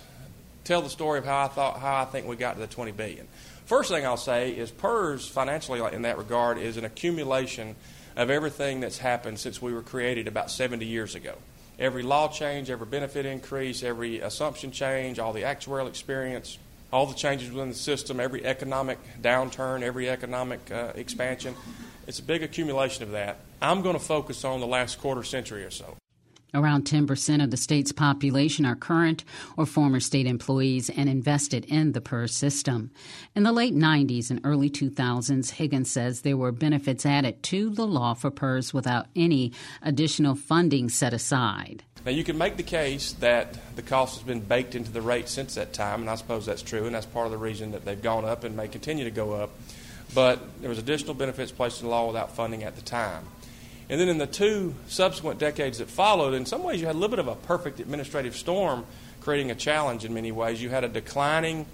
tell 0.66 0.82
the 0.82 0.90
story 0.90 1.20
of 1.20 1.26
how 1.26 1.46
I 1.46 1.48
thought, 1.48 1.80
how 1.80 2.02
I 2.02 2.06
think 2.06 2.28
we 2.28 2.36
got 2.36 2.56
to 2.56 2.60
the 2.60 2.68
20 2.68 2.92
billion. 2.92 3.28
First 3.66 3.90
thing 3.90 4.06
I'll 4.06 4.18
say 4.18 4.52
is 4.52 4.70
PERS, 4.70 5.28
financially, 5.28 5.82
in 5.94 6.02
that 6.02 6.18
regard, 6.18 6.58
is 6.58 6.78
an 6.78 6.86
accumulation 6.86 7.76
of 8.16 8.30
everything 8.30 8.80
that's 8.80 8.98
happened 8.98 9.40
since 9.40 9.62
we 9.62 9.74
were 9.74 9.82
created 9.82 10.28
about 10.28 10.52
70 10.52 10.86
years 10.86 11.16
ago. 11.16 11.36
Every 11.78 12.04
law 12.04 12.28
change, 12.28 12.70
every 12.70 12.86
benefit 12.86 13.26
increase, 13.26 13.84
every 13.84 14.20
assumption 14.20 14.72
change, 14.72 15.20
all 15.20 15.34
the 15.34 15.42
actuarial 15.42 15.88
experience, 15.88 16.58
all 16.92 17.06
the 17.06 17.16
changes 17.16 17.52
within 17.52 17.70
the 17.70 17.76
system, 17.76 18.20
every 18.20 18.46
economic 18.46 19.00
downturn, 19.22 19.82
every 19.82 20.10
economic 20.10 20.72
uh, 20.72 20.94
expansion. 20.96 21.54
It's 22.08 22.20
a 22.20 22.24
big 22.24 22.44
accumulation 22.44 23.04
of 23.04 23.12
that. 23.12 23.40
I'm 23.62 23.82
going 23.82 23.98
to 23.98 24.04
focus 24.04 24.46
on 24.46 24.60
the 24.62 24.68
last 24.68 25.00
quarter 25.00 25.24
century 25.24 25.64
or 25.64 25.72
so. 25.72 25.98
Around 26.56 26.86
10% 26.86 27.44
of 27.44 27.52
the 27.52 27.58
state's 27.58 27.92
population 27.92 28.66
are 28.66 28.78
current 28.78 29.26
or 29.58 29.66
former 29.66 30.00
state 30.00 30.26
employees 30.26 30.90
and 30.90 31.10
invested 31.10 31.66
in 31.66 31.92
the 31.92 32.00
PERS 32.00 32.34
system. 32.34 32.92
In 33.36 33.44
the 33.44 33.52
late 33.52 33.76
90s 33.76 34.32
and 34.32 34.40
early 34.46 34.70
2000s, 34.70 35.52
Higgins 35.52 35.92
says 35.92 36.22
there 36.22 36.38
were 36.38 36.54
benefits 36.54 37.06
added 37.06 37.44
to 37.44 37.70
the 37.70 37.86
law 37.86 38.14
for 38.14 38.32
PERS 38.32 38.74
without 38.74 39.08
any 39.18 39.52
additional 39.82 40.34
funding 40.34 40.88
set 40.88 41.14
aside. 41.14 41.84
Now, 42.06 42.12
you 42.12 42.24
can 42.24 42.38
make 42.38 42.56
the 42.56 42.64
case 42.64 43.12
that 43.14 43.58
the 43.76 43.82
cost 43.82 44.16
has 44.16 44.24
been 44.24 44.40
baked 44.40 44.76
into 44.76 44.92
the 44.92 45.02
rate 45.02 45.28
since 45.28 45.56
that 45.56 45.74
time, 45.74 46.02
and 46.02 46.10
I 46.10 46.16
suppose 46.16 46.46
that's 46.46 46.62
true, 46.62 46.86
and 46.86 46.96
that's 46.96 47.06
part 47.06 47.26
of 47.26 47.34
the 47.34 47.38
reason 47.38 47.72
that 47.72 47.84
they've 47.84 48.02
gone 48.02 48.24
up 48.24 48.46
and 48.46 48.56
may 48.56 48.70
continue 48.70 49.04
to 49.04 49.12
go 49.12 49.34
up. 49.34 49.50
But 50.14 50.62
there 50.62 50.70
was 50.70 50.80
additional 50.80 51.16
benefits 51.16 51.52
placed 51.52 51.82
in 51.82 51.90
law 51.90 52.08
without 52.08 52.34
funding 52.34 52.64
at 52.64 52.78
the 52.78 52.82
time. 52.82 53.26
And 53.90 54.00
then 54.00 54.10
in 54.10 54.18
the 54.18 54.28
two 54.28 54.74
subsequent 54.88 55.40
decades 55.40 55.78
that 55.78 55.90
followed, 55.90 56.34
in 56.34 56.46
some 56.46 56.64
ways 56.64 56.82
you 56.82 56.88
had 56.88 56.96
a 56.96 56.98
little 56.98 57.16
bit 57.16 57.20
of 57.20 57.28
a 57.28 57.36
perfect 57.36 57.80
administrative 57.80 58.36
storm 58.36 58.86
creating 59.26 59.50
a 59.50 59.56
challenge 59.56 60.06
in 60.06 60.14
many 60.14 60.32
ways. 60.32 60.62
You 60.62 60.70
had 60.70 60.84
a 60.84 60.88
declining 60.88 61.66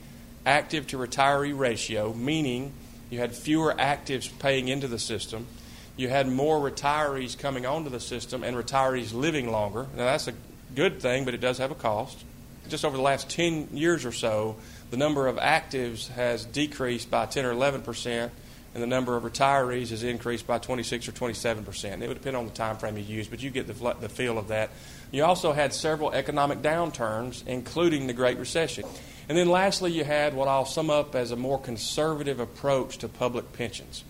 active 0.45 0.87
to 0.87 0.97
retiree 0.97 1.57
ratio, 1.57 2.13
meaning 2.13 2.71
you 3.09 3.19
had 3.19 3.35
fewer 3.35 3.73
actives 3.73 4.29
paying 4.39 4.69
into 4.69 4.87
the 4.87 4.97
system. 4.97 5.45
You 5.97 6.07
had 6.07 6.29
more 6.29 6.59
retirees 6.59 7.37
coming 7.37 7.65
onto 7.65 7.89
the 7.89 7.99
system 7.99 8.43
and 8.43 8.55
retirees 8.55 9.13
living 9.13 9.51
longer. 9.51 9.85
Now, 9.95 10.05
that's 10.05 10.29
a 10.29 10.33
good 10.75 11.01
thing, 11.01 11.25
but 11.25 11.33
it 11.33 11.41
does 11.41 11.57
have 11.57 11.71
a 11.71 11.75
cost. 11.75 12.23
Just 12.69 12.85
over 12.85 12.95
the 12.95 13.03
last 13.03 13.29
10 13.29 13.69
years 13.73 14.05
or 14.05 14.13
so, 14.13 14.55
the 14.89 14.97
number 14.97 15.27
of 15.27 15.35
actives 15.35 16.07
has 16.09 16.45
decreased 16.45 17.11
by 17.11 17.25
10 17.25 17.45
or 17.45 17.51
11 17.51 17.81
percent 17.81 18.31
and 18.73 18.81
the 18.81 18.87
number 18.87 19.17
of 19.17 19.23
retirees 19.23 19.89
has 19.89 20.03
increased 20.03 20.47
by 20.47 20.57
26 20.57 21.09
or 21.09 21.11
27 21.11 21.63
percent. 21.65 22.03
It 22.03 22.07
would 22.07 22.17
depend 22.17 22.37
on 22.37 22.45
the 22.45 22.51
time 22.51 22.77
frame 22.77 22.97
you 22.97 23.03
use, 23.03 23.27
but 23.27 23.41
you 23.41 23.49
get 23.49 23.67
the, 23.67 23.95
the 23.99 24.09
feel 24.09 24.37
of 24.37 24.47
that. 24.47 24.69
You 25.11 25.25
also 25.25 25.51
had 25.51 25.73
several 25.73 26.11
economic 26.11 26.61
downturns, 26.61 27.45
including 27.45 28.07
the 28.07 28.13
Great 28.13 28.37
Recession. 28.37 28.85
And 29.27 29.37
then 29.37 29.49
lastly, 29.49 29.91
you 29.91 30.03
had 30.03 30.33
what 30.33 30.47
I'll 30.47 30.65
sum 30.65 30.89
up 30.89 31.15
as 31.15 31.31
a 31.31 31.35
more 31.35 31.59
conservative 31.59 32.39
approach 32.39 32.97
to 32.99 33.07
public 33.07 33.53
pensions. 33.53 34.03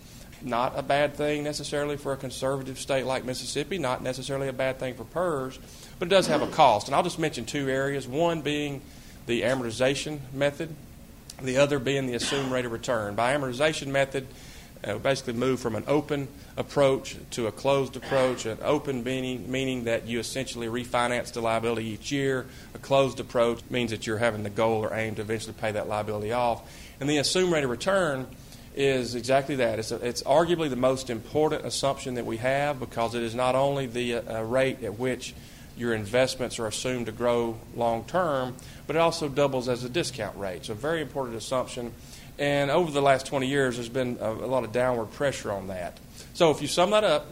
Not 0.44 0.76
a 0.76 0.82
bad 0.82 1.14
thing 1.14 1.44
necessarily 1.44 1.96
for 1.96 2.12
a 2.12 2.16
conservative 2.16 2.78
state 2.78 3.06
like 3.06 3.24
Mississippi, 3.24 3.78
not 3.78 4.02
necessarily 4.02 4.48
a 4.48 4.52
bad 4.52 4.78
thing 4.78 4.94
for 4.94 5.04
PERS, 5.04 5.58
but 5.98 6.06
it 6.06 6.10
does 6.10 6.26
have 6.26 6.42
a 6.42 6.48
cost. 6.48 6.88
And 6.88 6.94
I'll 6.94 7.04
just 7.04 7.18
mention 7.18 7.44
two 7.44 7.68
areas 7.68 8.08
one 8.08 8.42
being 8.42 8.80
the 9.26 9.42
amortization 9.42 10.18
method, 10.32 10.74
the 11.40 11.58
other 11.58 11.78
being 11.78 12.06
the 12.06 12.14
assumed 12.14 12.50
rate 12.50 12.64
of 12.64 12.72
return. 12.72 13.14
By 13.14 13.34
amortization 13.34 13.88
method, 13.88 14.26
uh, 14.84 14.98
basically 14.98 15.34
move 15.34 15.60
from 15.60 15.76
an 15.76 15.84
open 15.86 16.28
approach 16.56 17.16
to 17.30 17.46
a 17.46 17.52
closed 17.52 17.96
approach. 17.96 18.46
An 18.46 18.58
open 18.62 19.04
meaning, 19.04 19.50
meaning 19.50 19.84
that 19.84 20.06
you 20.06 20.18
essentially 20.18 20.66
refinance 20.66 21.32
the 21.32 21.40
liability 21.40 21.86
each 21.88 22.10
year. 22.10 22.46
A 22.74 22.78
closed 22.78 23.20
approach 23.20 23.60
means 23.70 23.90
that 23.90 24.06
you're 24.06 24.18
having 24.18 24.42
the 24.42 24.50
goal 24.50 24.84
or 24.84 24.94
aim 24.94 25.14
to 25.16 25.22
eventually 25.22 25.54
pay 25.54 25.72
that 25.72 25.88
liability 25.88 26.32
off. 26.32 26.68
And 27.00 27.08
the 27.08 27.18
assumed 27.18 27.52
rate 27.52 27.64
of 27.64 27.70
return 27.70 28.26
is 28.74 29.14
exactly 29.14 29.56
that. 29.56 29.78
It's, 29.78 29.92
a, 29.92 29.96
it's 29.96 30.22
arguably 30.22 30.70
the 30.70 30.76
most 30.76 31.10
important 31.10 31.64
assumption 31.64 32.14
that 32.14 32.26
we 32.26 32.38
have 32.38 32.80
because 32.80 33.14
it 33.14 33.22
is 33.22 33.34
not 33.34 33.54
only 33.54 33.86
the 33.86 34.16
uh, 34.16 34.42
rate 34.42 34.82
at 34.82 34.98
which 34.98 35.34
your 35.76 35.94
investments 35.94 36.58
are 36.58 36.66
assumed 36.66 37.06
to 37.06 37.12
grow 37.12 37.58
long 37.74 38.04
term, 38.04 38.54
but 38.86 38.96
it 38.96 38.98
also 38.98 39.28
doubles 39.28 39.68
as 39.68 39.84
a 39.84 39.88
discount 39.88 40.36
rate. 40.36 40.66
So, 40.66 40.72
a 40.72 40.76
very 40.76 41.00
important 41.00 41.36
assumption. 41.36 41.92
And 42.38 42.70
over 42.70 42.90
the 42.90 43.02
last 43.02 43.26
20 43.26 43.46
years, 43.46 43.76
there's 43.76 43.88
been 43.88 44.18
a, 44.20 44.30
a 44.30 44.48
lot 44.48 44.64
of 44.64 44.72
downward 44.72 45.12
pressure 45.12 45.52
on 45.52 45.68
that. 45.68 45.98
So 46.34 46.50
if 46.50 46.62
you 46.62 46.68
sum 46.68 46.90
that 46.90 47.04
up, 47.04 47.26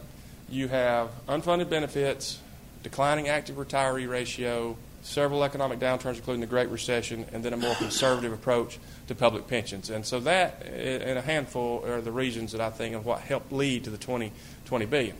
you 0.49 0.67
have 0.67 1.09
unfunded 1.27 1.69
benefits, 1.69 2.39
declining 2.83 3.27
active 3.27 3.55
retiree 3.55 4.07
ratio, 4.07 4.77
several 5.01 5.43
economic 5.43 5.79
downturns, 5.79 6.15
including 6.15 6.41
the 6.41 6.47
Great 6.47 6.69
Recession, 6.69 7.25
and 7.31 7.43
then 7.43 7.53
a 7.53 7.57
more 7.57 7.75
conservative 7.75 8.33
approach 8.33 8.79
to 9.07 9.15
public 9.15 9.47
pensions. 9.47 9.89
And 9.89 10.05
so 10.05 10.19
that, 10.21 10.63
and 10.65 11.17
a 11.17 11.21
handful, 11.21 11.83
are 11.85 12.01
the 12.01 12.11
reasons 12.11 12.51
that 12.51 12.61
I 12.61 12.69
think 12.69 12.95
of 12.95 13.05
what 13.05 13.21
helped 13.21 13.51
lead 13.51 13.85
to 13.85 13.89
the 13.89 13.97
20, 13.97 14.31
20 14.65 14.85
billion. 14.85 15.15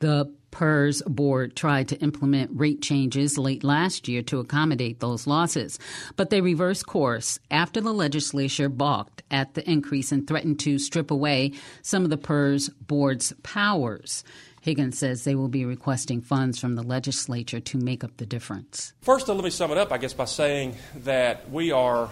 The 0.00 0.32
PERS 0.50 1.02
board 1.06 1.56
tried 1.56 1.88
to 1.88 2.00
implement 2.00 2.50
rate 2.54 2.82
changes 2.82 3.38
late 3.38 3.64
last 3.64 4.08
year 4.08 4.22
to 4.22 4.40
accommodate 4.40 5.00
those 5.00 5.26
losses, 5.26 5.78
but 6.16 6.30
they 6.30 6.40
reversed 6.40 6.86
course 6.86 7.38
after 7.50 7.80
the 7.80 7.92
legislature 7.92 8.68
balked 8.68 9.22
at 9.30 9.54
the 9.54 9.68
increase 9.70 10.12
and 10.12 10.26
threatened 10.26 10.60
to 10.60 10.78
strip 10.78 11.10
away 11.10 11.52
some 11.82 12.04
of 12.04 12.10
the 12.10 12.16
PERS 12.16 12.68
board's 12.68 13.32
powers. 13.42 14.24
Higgins 14.60 14.98
says 14.98 15.24
they 15.24 15.34
will 15.34 15.48
be 15.48 15.64
requesting 15.64 16.20
funds 16.20 16.58
from 16.58 16.74
the 16.74 16.82
legislature 16.82 17.60
to 17.60 17.78
make 17.78 18.02
up 18.02 18.16
the 18.16 18.26
difference. 18.26 18.92
First, 19.02 19.28
let 19.28 19.42
me 19.42 19.50
sum 19.50 19.70
it 19.70 19.78
up, 19.78 19.92
I 19.92 19.98
guess, 19.98 20.14
by 20.14 20.24
saying 20.24 20.76
that 20.96 21.50
we 21.50 21.70
are 21.72 22.10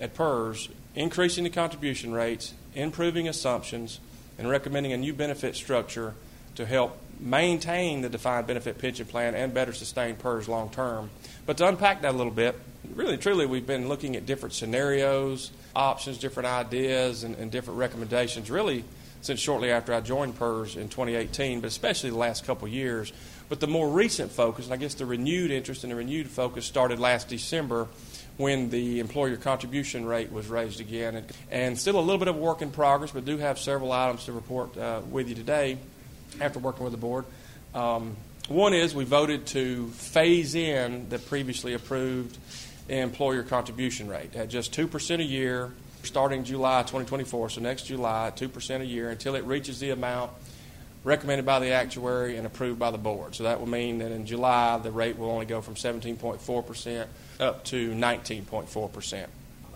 at 0.00 0.14
PERS 0.14 0.68
increasing 0.94 1.44
the 1.44 1.50
contribution 1.50 2.12
rates, 2.12 2.54
improving 2.74 3.28
assumptions, 3.28 4.00
and 4.38 4.48
recommending 4.48 4.92
a 4.92 4.96
new 4.96 5.12
benefit 5.12 5.54
structure 5.54 6.14
to 6.54 6.66
help 6.66 6.98
maintain 7.24 8.02
the 8.02 8.08
defined 8.08 8.46
benefit 8.46 8.78
pension 8.78 9.06
plan 9.06 9.34
and 9.34 9.54
better 9.54 9.72
sustain 9.72 10.14
PERS 10.14 10.46
long 10.46 10.68
term. 10.70 11.10
But 11.46 11.56
to 11.56 11.66
unpack 11.66 12.02
that 12.02 12.14
a 12.14 12.16
little 12.16 12.32
bit, 12.32 12.54
really 12.94 13.16
truly 13.16 13.46
we've 13.46 13.66
been 13.66 13.88
looking 13.88 14.14
at 14.14 14.26
different 14.26 14.54
scenarios, 14.54 15.50
options, 15.74 16.18
different 16.18 16.48
ideas, 16.48 17.24
and, 17.24 17.34
and 17.36 17.50
different 17.50 17.78
recommendations 17.78 18.50
really 18.50 18.84
since 19.22 19.40
shortly 19.40 19.70
after 19.70 19.94
I 19.94 20.02
joined 20.02 20.38
PERS 20.38 20.76
in 20.76 20.90
2018, 20.90 21.60
but 21.60 21.68
especially 21.68 22.10
the 22.10 22.18
last 22.18 22.44
couple 22.44 22.68
years. 22.68 23.10
But 23.48 23.58
the 23.58 23.66
more 23.66 23.88
recent 23.88 24.30
focus, 24.30 24.66
and 24.66 24.74
I 24.74 24.76
guess 24.76 24.92
the 24.92 25.06
renewed 25.06 25.50
interest 25.50 25.82
and 25.82 25.90
the 25.90 25.96
renewed 25.96 26.28
focus 26.28 26.66
started 26.66 26.98
last 26.98 27.28
December 27.28 27.88
when 28.36 28.68
the 28.68 29.00
employer 29.00 29.36
contribution 29.36 30.04
rate 30.04 30.30
was 30.30 30.48
raised 30.48 30.80
again. 30.80 31.16
And, 31.16 31.32
and 31.50 31.78
still 31.78 31.98
a 31.98 32.02
little 32.02 32.18
bit 32.18 32.28
of 32.28 32.36
work 32.36 32.60
in 32.60 32.70
progress, 32.70 33.12
but 33.12 33.24
do 33.24 33.38
have 33.38 33.58
several 33.58 33.92
items 33.92 34.26
to 34.26 34.32
report 34.32 34.76
uh, 34.76 35.00
with 35.10 35.30
you 35.30 35.34
today 35.34 35.78
after 36.40 36.58
working 36.58 36.84
with 36.84 36.92
the 36.92 36.98
board. 36.98 37.24
Um, 37.74 38.16
one 38.48 38.74
is 38.74 38.94
we 38.94 39.04
voted 39.04 39.46
to 39.48 39.88
phase 39.88 40.54
in 40.54 41.08
the 41.08 41.18
previously 41.18 41.74
approved 41.74 42.36
employer 42.88 43.42
contribution 43.42 44.08
rate 44.08 44.36
at 44.36 44.48
just 44.48 44.72
2% 44.72 45.20
a 45.20 45.22
year 45.22 45.72
starting 46.02 46.44
July 46.44 46.82
2024, 46.82 47.50
so 47.50 47.60
next 47.60 47.84
July, 47.84 48.30
2% 48.36 48.80
a 48.80 48.84
year 48.84 49.10
until 49.10 49.34
it 49.34 49.44
reaches 49.44 49.80
the 49.80 49.90
amount 49.90 50.30
recommended 51.02 51.44
by 51.44 51.58
the 51.58 51.70
actuary 51.70 52.36
and 52.36 52.46
approved 52.46 52.78
by 52.78 52.90
the 52.90 52.98
board. 52.98 53.34
So 53.34 53.44
that 53.44 53.60
will 53.60 53.68
mean 53.68 53.98
that 53.98 54.10
in 54.10 54.26
July 54.26 54.78
the 54.78 54.90
rate 54.90 55.18
will 55.18 55.30
only 55.30 55.46
go 55.46 55.60
from 55.60 55.74
17.4% 55.74 57.06
up 57.40 57.64
to 57.64 57.92
19.4%. 57.92 59.26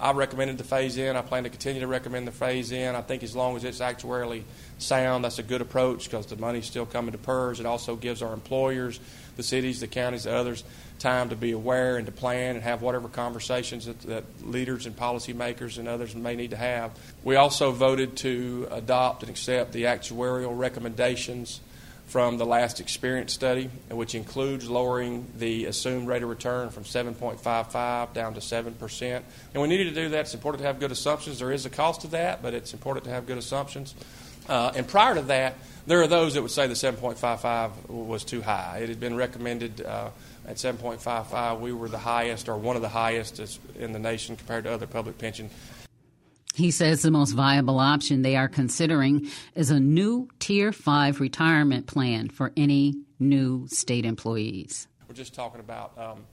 I 0.00 0.12
recommended 0.12 0.59
the 0.59 0.64
phase 0.64 0.97
in. 0.97 1.17
I 1.17 1.23
plan 1.23 1.45
to 1.45 1.50
continue 1.50 1.81
to 1.81 1.87
recommend 1.87 2.26
the 2.26 2.33
phase 2.33 2.73
in. 2.73 2.95
I 2.95 3.00
think 3.00 3.23
as 3.23 3.35
long 3.35 3.57
as 3.57 3.64
it's 3.64 3.81
actuarially 3.81 4.45
sound, 4.78 5.25
that's 5.25 5.38
a 5.38 5.43
good 5.43 5.61
approach 5.61 6.05
because 6.05 6.26
the 6.26 6.37
money's 6.37 6.67
still 6.67 6.87
coming 6.87 7.12
to 7.12 7.19
PERS. 7.19 7.61
It 7.61 7.67
also 7.67 7.97
gives 7.97 8.23
our 8.23 8.33
employers, 8.33 9.00
the 9.37 9.43
cities, 9.43 9.81
the 9.81 9.88
counties, 9.88 10.25
the 10.25 10.35
others, 10.35 10.62
time 10.99 11.28
to 11.31 11.37
be 11.37 11.52
aware 11.52 11.97
and 11.97 12.07
to 12.07 12.12
plan 12.12 12.57
and 12.57 12.64
have 12.64 12.83
whatever 12.83 13.09
conversations 13.09 13.87
that, 13.87 14.00
that 14.02 14.25
leaders 14.43 14.87
and 14.87 14.97
policymakers 14.97 15.78
and 15.78 15.88
others 15.88 16.14
may 16.14 16.37
need 16.37 16.50
to 16.50 16.57
have. 16.57 16.93
We 17.25 17.37
also 17.37 17.73
voted 17.73 18.17
to 18.19 18.69
adopt 18.71 19.23
and 19.23 19.31
accept 19.31 19.73
the 19.73 19.85
actuarial 19.85 20.57
recommendations 20.57 21.61
from 22.09 22.38
the 22.38 22.47
last 22.47 22.81
experience 22.81 23.35
study, 23.35 23.69
which 23.91 24.15
includes 24.15 24.69
lowering 24.69 25.27
the 25.37 25.67
assumed 25.67 26.09
rate 26.09 26.23
of 26.23 26.29
return 26.31 26.71
from 26.71 26.85
7.55 26.85 28.15
down 28.15 28.33
to 28.33 28.41
7%. 28.41 29.23
And 29.53 29.62
we 29.62 29.69
needed 29.69 29.95
to 29.95 29.95
do 29.95 30.09
that. 30.11 30.21
It's 30.21 30.35
important 30.35 30.62
to 30.62 30.67
have 30.67 30.81
good 30.81 30.91
assumptions. 30.91 31.38
There 31.38 31.53
is 31.53 31.67
a 31.67 31.71
cost 31.71 32.00
to 32.00 32.07
that, 32.09 32.43
but 32.43 32.55
it's 32.55 32.73
important 32.73 33.05
to 33.05 33.11
have 33.11 33.27
good 33.27 33.37
assumptions. 33.37 33.95
Uh, 34.49 34.73
and 34.75 34.88
prior 34.88 35.17
to 35.17 35.23
that, 35.23 35.57
there 35.87 36.00
are 36.00 36.07
those 36.07 36.35
that 36.35 36.43
would 36.43 36.50
say 36.50 36.67
the 36.67 36.75
7.55 36.75 37.88
was 37.88 38.25
too 38.25 38.41
high. 38.41 38.79
It 38.83 38.88
had 38.88 39.00
been 39.00 39.15
recommended 39.15 39.83
uh, 39.83 40.09
at 40.47 40.57
7.55. 40.57 41.61
We 41.61 41.73
were 41.73 41.91
the 41.91 41.99
highest, 41.99 42.49
or 42.49 42.57
one 42.57 42.77
of 42.77 42.83
the 42.83 42.88
highest 42.88 43.59
in 43.79 43.93
the 43.93 43.99
nation 43.99 44.37
compared 44.37 44.65
to 44.65 44.73
other 44.73 44.87
public 44.87 45.19
pension 45.19 45.50
he 46.59 46.71
says 46.73 47.03
the 47.03 47.11
most 47.11 47.33
viable 47.33 47.79
option 47.79 48.23
they 48.23 48.37
are 48.37 48.49
considering 48.49 49.29
is 49.55 49.71
a 49.71 49.79
new 49.79 50.29
Tier 50.41 50.73
5 50.73 51.21
retirement 51.21 51.87
plan 51.87 52.29
for 52.29 52.53
any 52.57 52.95
new 53.21 53.67
state 53.69 54.05
employees. 54.05 54.88
We're 55.09 55.15
just 55.15 55.35
talking 55.35 55.61
about 55.61 55.97
um, 55.97 56.25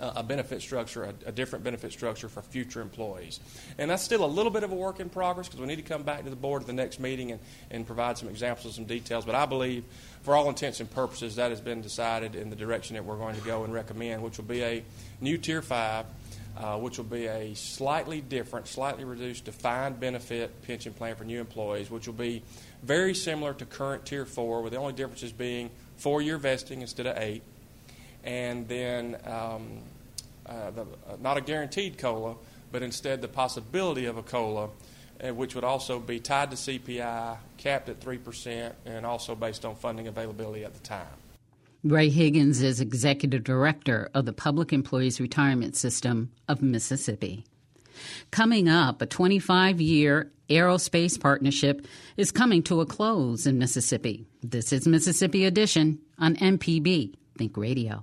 a 0.00 0.22
benefit 0.22 0.60
structure, 0.60 1.04
a, 1.04 1.14
a, 1.26 1.32
different 1.32 1.64
benefit 1.64 1.92
structure 1.92 2.28
for 2.28 2.42
future 2.42 2.80
employees. 2.80 3.38
And 3.78 3.90
that's 3.90 4.02
still 4.02 4.24
a 4.24 4.26
little 4.26 4.50
bit 4.50 4.62
of 4.62 4.72
a 4.72 4.74
work 4.74 4.98
in 4.98 5.08
progress 5.08 5.46
because 5.46 5.60
we 5.60 5.66
need 5.66 5.76
to 5.76 5.82
come 5.82 6.02
back 6.02 6.24
to 6.24 6.30
the 6.30 6.36
board 6.36 6.62
at 6.62 6.66
the 6.66 6.72
next 6.72 6.98
meeting 6.98 7.32
and, 7.32 7.40
and 7.70 7.86
provide 7.86 8.18
some 8.18 8.28
examples 8.28 8.64
and 8.66 8.74
some 8.74 8.84
details. 8.84 9.24
But 9.24 9.34
I 9.34 9.46
believe, 9.46 9.84
for 10.22 10.34
all 10.34 10.48
intents 10.48 10.80
and 10.80 10.90
purposes, 10.90 11.36
that 11.36 11.50
has 11.50 11.60
been 11.60 11.80
decided 11.80 12.34
in 12.34 12.50
the 12.50 12.56
direction 12.56 12.96
that 12.96 13.04
we're 13.04 13.18
going 13.18 13.36
to 13.36 13.42
go 13.42 13.64
and 13.64 13.72
recommend, 13.72 14.22
which 14.22 14.38
will 14.38 14.46
be 14.46 14.62
a 14.62 14.82
new 15.20 15.38
Tier 15.38 15.62
5 15.62 16.06
uh, 16.56 16.76
which 16.78 16.98
will 16.98 17.04
be 17.04 17.26
a 17.26 17.54
slightly 17.54 18.20
different, 18.20 18.68
slightly 18.68 19.04
reduced 19.04 19.44
defined 19.44 20.00
benefit 20.00 20.62
pension 20.62 20.92
plan 20.92 21.16
for 21.16 21.24
new 21.24 21.40
employees, 21.40 21.90
which 21.90 22.06
will 22.06 22.14
be 22.14 22.42
very 22.82 23.14
similar 23.14 23.54
to 23.54 23.64
current 23.64 24.04
Tier 24.06 24.24
4, 24.24 24.62
with 24.62 24.72
the 24.72 24.78
only 24.78 24.92
differences 24.92 25.32
being 25.32 25.70
four 25.96 26.22
year 26.22 26.38
vesting 26.38 26.80
instead 26.80 27.06
of 27.06 27.16
eight, 27.18 27.42
and 28.24 28.66
then 28.68 29.16
um, 29.26 29.80
uh, 30.46 30.70
the, 30.70 30.82
uh, 30.82 31.16
not 31.20 31.36
a 31.36 31.40
guaranteed 31.40 31.98
COLA, 31.98 32.34
but 32.72 32.82
instead 32.82 33.22
the 33.22 33.28
possibility 33.28 34.06
of 34.06 34.16
a 34.16 34.22
COLA, 34.22 34.68
uh, 35.22 35.34
which 35.34 35.54
would 35.54 35.64
also 35.64 35.98
be 35.98 36.18
tied 36.18 36.50
to 36.50 36.56
CPI, 36.56 37.36
capped 37.58 37.88
at 37.88 38.00
3%, 38.00 38.72
and 38.86 39.06
also 39.06 39.34
based 39.34 39.64
on 39.64 39.76
funding 39.76 40.08
availability 40.08 40.64
at 40.64 40.74
the 40.74 40.80
time. 40.80 41.06
Ray 41.82 42.10
Higgins 42.10 42.60
is 42.60 42.78
executive 42.82 43.42
director 43.42 44.10
of 44.12 44.26
the 44.26 44.34
Public 44.34 44.70
Employees 44.70 45.18
Retirement 45.18 45.74
System 45.74 46.30
of 46.46 46.60
Mississippi. 46.60 47.46
Coming 48.30 48.68
up, 48.68 49.00
a 49.00 49.06
25 49.06 49.80
year 49.80 50.30
aerospace 50.50 51.18
partnership 51.18 51.86
is 52.18 52.32
coming 52.32 52.62
to 52.64 52.82
a 52.82 52.86
close 52.86 53.46
in 53.46 53.58
Mississippi. 53.58 54.26
This 54.42 54.74
is 54.74 54.86
Mississippi 54.86 55.46
Edition 55.46 55.98
on 56.18 56.36
MPB 56.36 57.14
Think 57.38 57.56
Radio. 57.56 58.02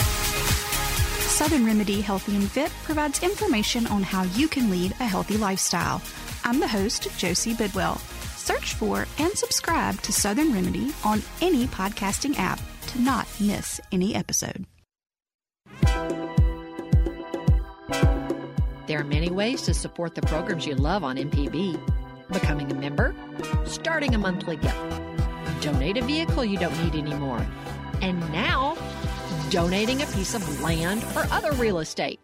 Southern 0.00 1.64
Remedy 1.64 2.00
Healthy 2.00 2.34
and 2.34 2.50
Fit 2.50 2.72
provides 2.82 3.22
information 3.22 3.86
on 3.86 4.02
how 4.02 4.24
you 4.34 4.48
can 4.48 4.68
lead 4.68 4.90
a 4.92 5.06
healthy 5.06 5.36
lifestyle. 5.36 6.02
I'm 6.42 6.58
the 6.58 6.66
host, 6.66 7.06
Josie 7.18 7.54
Bidwell. 7.54 7.98
Search 8.36 8.74
for 8.74 9.06
and 9.20 9.30
subscribe 9.38 10.00
to 10.02 10.12
Southern 10.12 10.52
Remedy 10.52 10.92
on 11.04 11.22
any 11.40 11.66
podcasting 11.66 12.36
app 12.38 12.58
not 13.00 13.26
miss 13.40 13.80
any 13.92 14.14
episode. 14.14 14.66
There 18.86 19.00
are 19.00 19.04
many 19.04 19.30
ways 19.30 19.62
to 19.62 19.74
support 19.74 20.14
the 20.14 20.22
programs 20.22 20.66
you 20.66 20.74
love 20.74 21.02
on 21.02 21.16
MPB. 21.16 21.80
Becoming 22.32 22.70
a 22.70 22.74
member, 22.74 23.14
starting 23.64 24.14
a 24.14 24.18
monthly 24.18 24.56
gift, 24.56 24.76
donate 25.60 25.96
a 25.96 26.02
vehicle 26.02 26.44
you 26.44 26.58
don't 26.58 26.76
need 26.84 26.94
anymore, 26.94 27.44
and 28.00 28.20
now 28.32 28.76
donating 29.50 30.02
a 30.02 30.06
piece 30.06 30.34
of 30.34 30.60
land 30.60 31.04
or 31.14 31.26
other 31.30 31.52
real 31.52 31.78
estate. 31.78 32.20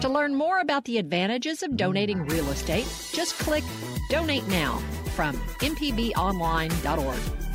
To 0.00 0.08
learn 0.08 0.34
more 0.34 0.60
about 0.60 0.84
the 0.84 0.98
advantages 0.98 1.62
of 1.62 1.76
donating 1.76 2.24
real 2.26 2.48
estate, 2.50 2.86
just 3.12 3.34
click 3.38 3.64
Donate 4.08 4.46
Now 4.48 4.78
from 5.14 5.36
mpbonline.org. 5.58 7.47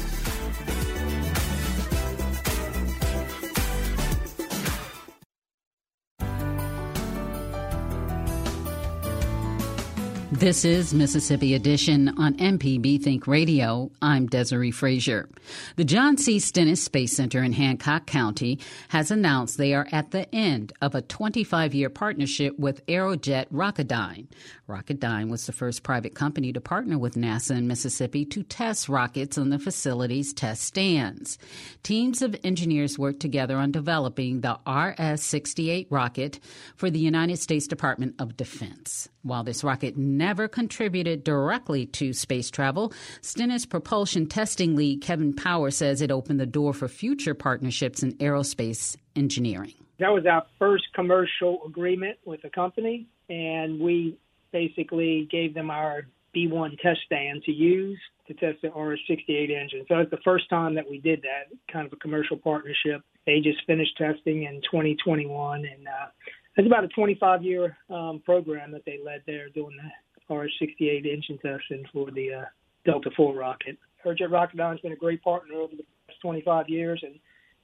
This 10.44 10.66
is 10.66 10.94
Mississippi 10.94 11.54
Edition 11.54 12.10
on 12.18 12.34
MPB 12.34 13.02
Think 13.02 13.28
Radio. 13.28 13.90
I'm 14.02 14.28
Desiree 14.28 14.72
Frazier. 14.72 15.30
The 15.78 15.86
John 15.86 16.18
C. 16.18 16.38
Stennis 16.38 16.84
Space 16.84 17.16
Center 17.16 17.42
in 17.42 17.54
Hancock 17.54 18.08
County 18.08 18.60
has 18.90 19.10
announced 19.10 19.58
they 19.58 19.74
are 19.74 19.88
at 19.94 20.12
the 20.12 20.28
end 20.36 20.74
of 20.82 20.96
a 20.96 21.02
25 21.02 21.74
year 21.74 21.90
partnership 21.90 22.60
with 22.60 22.86
Aerojet 22.88 23.46
Rocketdyne. 23.54 24.28
Rocketdyne 24.68 25.30
was 25.30 25.46
the 25.46 25.54
first 25.54 25.82
private 25.82 26.14
company 26.14 26.52
to 26.52 26.60
partner 26.60 26.98
with 26.98 27.16
NASA 27.16 27.56
in 27.58 27.68
Mississippi 27.68 28.26
to 28.26 28.44
test 28.44 28.90
rockets 28.90 29.38
on 29.38 29.50
the 29.50 29.60
facility's 29.60 30.34
test 30.34 30.64
stands. 30.64 31.38
Teams 31.84 32.22
of 32.22 32.36
engineers 32.44 33.00
worked 33.00 33.22
together 33.22 33.56
on 33.56 33.72
developing 33.72 34.42
the 34.42 34.60
RS 34.68 35.22
68 35.22 35.88
rocket 35.90 36.42
for 36.76 36.90
the 36.90 37.00
United 37.00 37.40
States 37.40 37.66
Department 37.66 38.16
of 38.20 38.36
Defense. 38.36 39.08
While 39.22 39.46
this 39.46 39.64
rocket 39.64 39.96
never 39.96 40.33
contributed 40.48 41.24
directly 41.24 41.86
to 41.88 42.13
space 42.13 42.50
travel, 42.50 42.93
Stennis 43.22 43.65
propulsion 43.65 44.28
testing 44.28 44.76
lead 44.76 45.02
Kevin 45.02 45.34
Power 45.34 45.72
says 45.72 46.02
it 46.02 46.12
opened 46.12 46.39
the 46.39 46.46
door 46.46 46.74
for 46.74 46.88
future 46.88 47.34
partnerships 47.34 48.04
in 48.04 48.13
aerospace 48.13 48.98
engineering. 49.15 49.74
That 50.00 50.10
was 50.10 50.26
our 50.26 50.46
first 50.60 50.86
commercial 50.93 51.60
agreement 51.65 52.17
with 52.26 52.43
a 52.43 52.50
company, 52.50 53.08
and 53.30 53.80
we 53.80 54.17
basically 54.52 55.28
gave 55.32 55.54
them 55.54 55.69
our 55.69 56.08
B1 56.36 56.80
test 56.80 57.02
stand 57.06 57.43
to 57.43 57.52
use 57.52 58.00
to 58.28 58.34
test 58.34 58.62
the 58.62 58.69
RS-68 58.69 59.52
engine. 59.52 59.86
So 59.88 60.00
it's 60.00 60.12
the 60.12 60.17
first 60.24 60.50
time 60.50 60.76
that 60.76 60.89
we 60.89 61.00
did 61.00 61.22
that, 61.24 61.56
kind 61.72 61.86
of 61.86 61.93
a 61.93 61.98
commercial 61.98 62.38
partnership. 62.38 63.02
They 63.26 63.39
just 63.39 63.60
finished 63.67 63.98
testing 63.98 64.43
in 64.43 64.62
2021, 64.72 65.60
and 65.60 65.88
uh, 65.88 66.08
it's 66.56 66.67
about 66.67 66.86
a 66.86 66.88
25-year 66.88 67.78
um, 67.89 68.22
program 68.24 68.72
that 68.72 68.86
they 68.86 69.00
led 69.04 69.24
there 69.26 69.50
doing 69.50 69.76
the 69.76 69.89
RS-68 70.30 71.06
engine 71.06 71.38
testing 71.38 71.84
for 71.92 72.12
the 72.12 72.34
uh, 72.34 72.46
Delta 72.86 73.10
IV 73.10 73.36
rocket. 73.36 73.78
Aerojet 74.06 74.30
Rocketdyne 74.30 74.72
has 74.72 74.80
been 74.80 74.92
a 74.92 74.98
great 74.98 75.24
partner 75.24 75.56
over 75.56 75.76
the 75.76 75.84
past 76.08 76.20
25 76.22 76.70
years, 76.70 77.02
and 77.04 77.16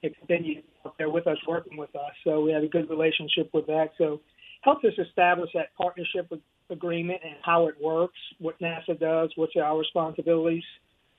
they 0.01 0.09
continue 0.09 0.61
up 0.85 0.95
there 0.97 1.09
with 1.09 1.27
us, 1.27 1.37
working 1.47 1.77
with 1.77 1.93
us. 1.95 2.11
So 2.23 2.41
we 2.41 2.51
have 2.51 2.63
a 2.63 2.67
good 2.67 2.89
relationship 2.89 3.49
with 3.53 3.67
that. 3.67 3.89
So 3.97 4.21
helped 4.61 4.85
us 4.85 4.93
establish 4.97 5.49
that 5.53 5.75
partnership 5.75 6.31
agreement 6.69 7.21
and 7.23 7.35
how 7.43 7.67
it 7.67 7.75
works, 7.81 8.17
what 8.39 8.59
NASA 8.59 8.99
does, 8.99 9.31
what's 9.35 9.55
our 9.55 9.77
responsibilities, 9.77 10.63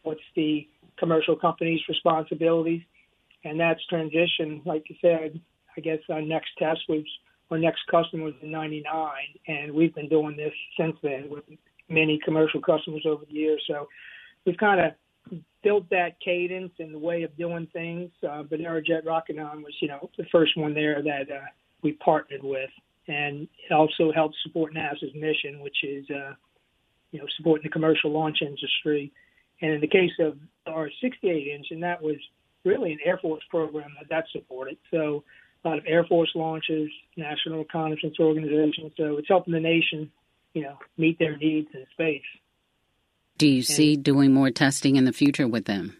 what's 0.02 0.20
the 0.36 0.68
commercial 0.98 1.36
company's 1.36 1.80
responsibilities, 1.88 2.82
and 3.44 3.58
that's 3.58 3.84
transition. 3.86 4.62
Like 4.64 4.84
you 4.88 4.96
said, 5.00 5.40
I 5.76 5.80
guess 5.80 5.98
our 6.08 6.22
next 6.22 6.50
test 6.58 6.80
was 6.88 7.04
our 7.50 7.58
next 7.58 7.82
customer 7.90 8.24
was 8.24 8.34
in 8.42 8.50
'99, 8.50 9.10
and 9.48 9.72
we've 9.72 9.94
been 9.94 10.08
doing 10.08 10.36
this 10.36 10.52
since 10.78 10.96
then 11.02 11.28
with 11.28 11.44
many 11.88 12.20
commercial 12.24 12.60
customers 12.60 13.04
over 13.06 13.24
the 13.24 13.32
years. 13.34 13.62
So 13.66 13.88
we've 14.44 14.56
kind 14.56 14.80
of 14.80 15.40
built 15.62 15.88
that 15.90 16.20
cadence 16.20 16.72
and 16.78 16.94
the 16.94 16.98
way 16.98 17.22
of 17.22 17.36
doing 17.36 17.66
things. 17.72 18.10
Uh, 18.28 18.42
but 18.42 18.60
Aerojet 18.60 19.04
Rocketdyne 19.04 19.62
was, 19.62 19.74
you 19.80 19.88
know, 19.88 20.08
the 20.16 20.24
first 20.32 20.56
one 20.56 20.72
there 20.72 21.02
that 21.02 21.30
uh, 21.30 21.44
we 21.82 21.92
partnered 21.92 22.42
with 22.42 22.70
and 23.10 23.48
it 23.68 23.72
also 23.72 24.12
helps 24.12 24.36
support 24.42 24.74
NASA's 24.74 25.14
mission, 25.14 25.60
which 25.60 25.76
is 25.82 26.08
uh, 26.10 26.34
you 27.10 27.18
know 27.18 27.26
supporting 27.36 27.64
the 27.64 27.70
commercial 27.70 28.12
launch 28.12 28.38
industry. 28.40 29.12
And 29.62 29.72
in 29.72 29.80
the 29.80 29.88
case 29.88 30.12
of 30.20 30.38
our 30.66 30.90
68 31.02 31.48
engine, 31.52 31.80
that 31.80 32.00
was 32.00 32.16
really 32.64 32.92
an 32.92 32.98
Air 33.04 33.18
Force 33.18 33.42
program 33.50 33.90
that 33.98 34.08
that 34.08 34.24
supported. 34.32 34.78
So 34.90 35.24
a 35.64 35.68
lot 35.68 35.78
of 35.78 35.84
Air 35.86 36.04
Force 36.04 36.30
launches, 36.34 36.90
National 37.16 37.58
Reconnaissance 37.58 38.16
Organization. 38.18 38.90
So 38.96 39.18
it's 39.18 39.28
helping 39.28 39.52
the 39.52 39.60
nation, 39.60 40.10
you 40.54 40.62
know, 40.62 40.76
meet 40.96 41.18
their 41.18 41.36
needs 41.36 41.68
in 41.74 41.86
space. 41.92 42.22
Do 43.38 43.46
you 43.46 43.58
and, 43.58 43.66
see 43.66 43.96
doing 43.96 44.32
more 44.32 44.50
testing 44.50 44.96
in 44.96 45.04
the 45.04 45.12
future 45.12 45.48
with 45.48 45.64
them? 45.64 45.96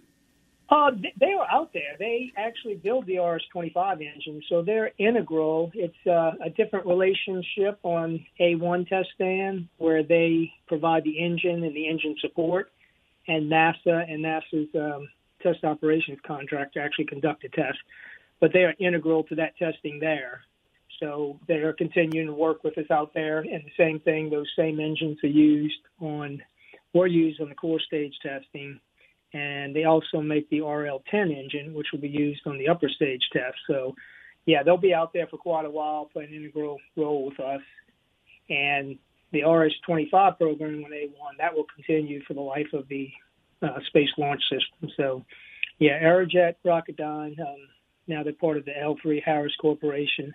Uh, 0.71 0.93
they 1.19 1.33
are 1.33 1.49
out 1.51 1.73
there. 1.73 1.97
They 1.99 2.33
actually 2.37 2.77
build 2.77 3.05
the 3.07 3.19
RS-25 3.19 3.95
engine, 3.95 4.41
so 4.49 4.63
they're 4.63 4.93
integral. 4.99 5.73
It's 5.75 5.93
uh, 6.07 6.33
a 6.45 6.51
different 6.51 6.87
relationship 6.87 7.81
on 7.83 8.25
A1 8.41 8.89
test 8.89 9.09
stand 9.17 9.69
where 9.79 10.05
they 10.05 10.53
provide 10.69 11.03
the 11.03 11.19
engine 11.19 11.65
and 11.65 11.75
the 11.75 11.89
engine 11.89 12.15
support, 12.21 12.71
and 13.27 13.51
NASA 13.51 14.09
and 14.09 14.25
NASA's 14.25 14.73
um, 14.77 15.09
test 15.43 15.65
operations 15.65 16.19
contract 16.25 16.77
actually 16.77 17.07
conduct 17.07 17.43
the 17.43 17.49
test. 17.49 17.79
But 18.41 18.53
they 18.53 18.65
are 18.65 18.75
integral 18.79 19.25
to 19.25 19.35
that 19.37 19.57
testing 19.59 20.01
there. 20.01 20.43
So 20.99 21.39
they 21.49 21.55
are 21.55 21.73
continuing 21.73 22.27
to 22.27 22.35
work 22.35 22.65
with 22.65 22.77
us 22.77 22.91
out 22.91 23.15
there, 23.15 23.39
and 23.39 23.65
the 23.65 23.73
same 23.77 24.01
thing. 24.01 24.31
Those 24.31 24.51
same 24.57 24.81
engines 24.81 25.19
are 25.23 25.29
used 25.29 25.81
on, 26.01 26.43
were 26.93 27.07
used 27.07 27.41
on 27.41 27.49
the 27.49 27.55
core 27.55 27.81
stage 27.81 28.15
testing 28.23 28.81
and 29.33 29.75
they 29.75 29.85
also 29.85 30.21
make 30.21 30.49
the 30.51 30.59
RL10 30.59 31.37
engine, 31.37 31.75
which 31.75 31.89
will 31.93 32.01
be 32.01 32.09
used 32.09 32.47
on 32.47 32.59
the 32.59 32.69
upper 32.69 32.89
stage 32.89 33.23
test. 33.33 33.57
So, 33.67 33.95
yeah, 34.47 34.63
they'll 34.63 34.77
be 34.77 34.95
out 34.95 35.13
there 35.13 35.27
for 35.29 35.37
quite 35.37 35.67
a 35.67 35.71
while, 35.71 36.09
playing 36.13 36.31
an 36.31 36.37
integral 36.37 36.79
role 36.97 37.27
with 37.27 37.39
us. 37.39 37.61
And 38.49 38.99
the 39.33 39.45
RS-25 39.45 40.39
program 40.39 40.83
when 40.83 40.91
they 40.91 41.09
won, 41.17 41.37
that 41.39 41.55
will 41.55 41.67
continue 41.75 42.23
for 42.27 42.35
the 42.35 42.41
life 42.41 42.73
of 42.73 42.89
the 42.89 43.11
uh, 43.63 43.79
Space 43.87 44.09
Launch 44.19 44.43
System. 44.51 44.91
So, 44.97 45.25
yeah, 45.79 46.03
Aerojet, 46.03 46.57
Rocketdyne, 46.67 47.39
um, 47.39 47.69
now 48.07 48.23
they're 48.23 48.33
part 48.33 48.57
of 48.57 48.65
the 48.65 48.73
L3 48.73 49.23
Harris 49.23 49.55
Corporation. 49.61 50.35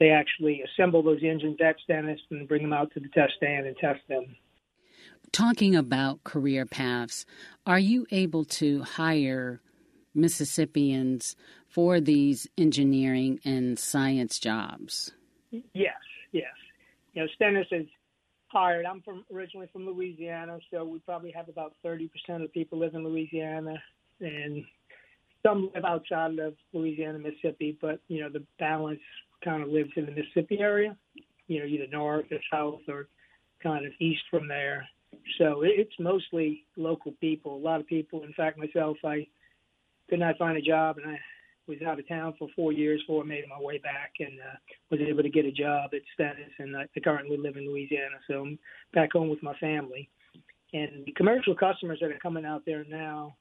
They 0.00 0.10
actually 0.10 0.62
assemble 0.62 1.02
those 1.02 1.22
engines 1.22 1.58
at 1.64 1.76
Stennis 1.82 2.20
and 2.30 2.46
bring 2.48 2.62
them 2.62 2.72
out 2.72 2.92
to 2.94 3.00
the 3.00 3.08
test 3.08 3.34
stand 3.36 3.66
and 3.66 3.76
test 3.76 4.00
them 4.08 4.36
talking 5.32 5.76
about 5.76 6.24
career 6.24 6.66
paths, 6.66 7.24
are 7.66 7.78
you 7.78 8.06
able 8.10 8.44
to 8.44 8.82
hire 8.82 9.60
Mississippians 10.14 11.36
for 11.68 12.00
these 12.00 12.48
engineering 12.56 13.40
and 13.44 13.78
science 13.78 14.38
jobs? 14.38 15.12
Yes, 15.50 15.94
yes. 16.32 16.44
You 17.12 17.22
know, 17.22 17.28
Stennis 17.34 17.66
is 17.70 17.86
hired. 18.48 18.86
I'm 18.86 19.02
from 19.02 19.24
originally 19.32 19.68
from 19.72 19.86
Louisiana, 19.86 20.58
so 20.70 20.84
we 20.84 20.98
probably 21.00 21.30
have 21.32 21.48
about 21.48 21.74
30% 21.84 22.08
of 22.28 22.40
the 22.42 22.48
people 22.48 22.78
live 22.78 22.94
in 22.94 23.04
Louisiana, 23.04 23.82
and 24.20 24.64
some 25.48 25.70
live 25.74 25.84
outside 25.84 26.38
of 26.38 26.54
Louisiana, 26.72 27.18
Mississippi. 27.18 27.76
But 27.80 28.00
you 28.08 28.20
know, 28.20 28.28
the 28.28 28.44
balance 28.58 29.00
kind 29.44 29.62
of 29.62 29.68
lives 29.68 29.90
in 29.96 30.06
the 30.06 30.12
Mississippi 30.12 30.58
area. 30.60 30.96
You 31.46 31.60
know, 31.60 31.66
either 31.66 31.86
north 31.90 32.26
or 32.30 32.38
south 32.52 32.80
or 32.88 33.08
kind 33.62 33.86
of 33.86 33.92
east 34.00 34.22
from 34.30 34.48
there. 34.48 34.86
So 35.38 35.62
it's 35.62 35.94
mostly 35.98 36.64
local 36.76 37.12
people. 37.20 37.56
A 37.56 37.58
lot 37.58 37.80
of 37.80 37.86
people. 37.86 38.22
In 38.22 38.32
fact, 38.34 38.58
myself, 38.58 38.98
I 39.04 39.26
could 40.10 40.20
not 40.20 40.38
find 40.38 40.58
a 40.58 40.62
job, 40.62 40.98
and 40.98 41.10
I 41.10 41.18
was 41.66 41.78
out 41.86 41.98
of 41.98 42.08
town 42.08 42.34
for 42.38 42.48
four 42.56 42.72
years 42.72 43.00
before 43.02 43.22
I 43.22 43.26
made 43.26 43.44
my 43.48 43.62
way 43.62 43.78
back, 43.78 44.12
and 44.20 44.38
uh, 44.40 44.56
was 44.90 45.00
able 45.00 45.22
to 45.22 45.30
get 45.30 45.44
a 45.44 45.52
job 45.52 45.90
at 45.94 46.00
Stennis. 46.14 46.52
And 46.58 46.76
I 46.76 46.86
currently 47.02 47.36
live 47.36 47.56
in 47.56 47.68
Louisiana, 47.68 48.16
so 48.26 48.42
I'm 48.42 48.58
back 48.92 49.12
home 49.12 49.28
with 49.28 49.42
my 49.42 49.54
family. 49.58 50.08
And 50.72 51.04
the 51.06 51.12
commercial 51.12 51.54
customers 51.54 51.98
that 52.00 52.10
are 52.10 52.18
coming 52.18 52.44
out 52.44 52.62
there 52.66 52.84
now, 52.88 53.34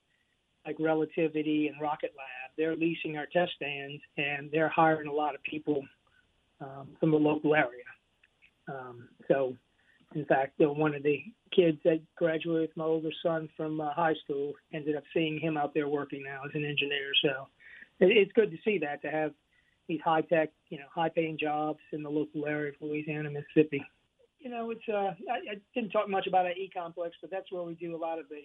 like 0.68 0.76
Relativity 0.80 1.68
and 1.68 1.82
Rocket 1.82 2.12
Lab, 2.18 2.52
they're 2.58 2.76
leasing 2.76 3.18
our 3.18 3.26
test 3.26 3.54
stands, 3.56 4.02
and 4.18 4.52
they're 4.52 4.70
hiring 4.70 5.08
a 5.08 5.14
lot 5.14 5.34
of 5.34 5.42
people 5.44 5.82
um, 6.60 6.90
from 7.00 7.12
the 7.12 7.18
local 7.18 7.56
area. 7.56 7.86
Um, 8.68 9.08
so 9.30 9.56
in 10.16 10.26
fact, 10.26 10.54
one 10.60 10.94
of 10.94 11.04
the 11.04 11.22
kids 11.56 11.78
that 11.84 12.02
graduated 12.16 12.70
with 12.70 12.78
my 12.78 12.84
older 12.84 13.12
son 13.24 13.50
from 13.56 13.80
uh, 13.80 13.94
high 13.94 14.16
school 14.24 14.54
ended 14.74 14.96
up 14.96 15.04
seeing 15.14 15.40
him 15.40 15.58
out 15.58 15.74
there 15.74 15.88
working 15.88 16.24
now 16.24 16.42
as 16.46 16.52
an 16.54 16.66
engineer. 16.66 17.12
So 17.22 17.48
it, 18.00 18.18
it's 18.18 18.32
good 18.34 18.52
to 18.52 18.58
see 18.64 18.78
that 18.80 19.02
to 19.02 19.10
have 19.10 19.32
these 19.88 20.00
high 20.04 20.22
tech, 20.22 20.50
you 20.70 20.80
know, 20.80 20.86
high 20.94 21.10
paying 21.10 21.38
jobs 21.40 21.80
in 21.94 22.04
the 22.04 22.10
local 22.10 22.46
area 22.46 22.70
of 22.70 22.76
Louisiana, 22.82 23.30
Mississippi. 23.30 23.84
You 24.40 24.50
know, 24.50 24.70
it's 24.72 24.82
uh, 24.88 25.14
I, 25.32 25.54
I 25.54 25.56
didn't 25.74 25.92
talk 25.92 26.10
much 26.10 26.28
about 26.28 26.46
our 26.46 26.52
e 26.52 26.70
complex, 26.76 27.16
but 27.22 27.32
that's 27.32 27.52
where 27.52 27.64
we 27.64 27.76
do 27.76 27.96
a 27.96 27.98
lot 27.98 28.20
of 28.20 28.30
the 28.30 28.42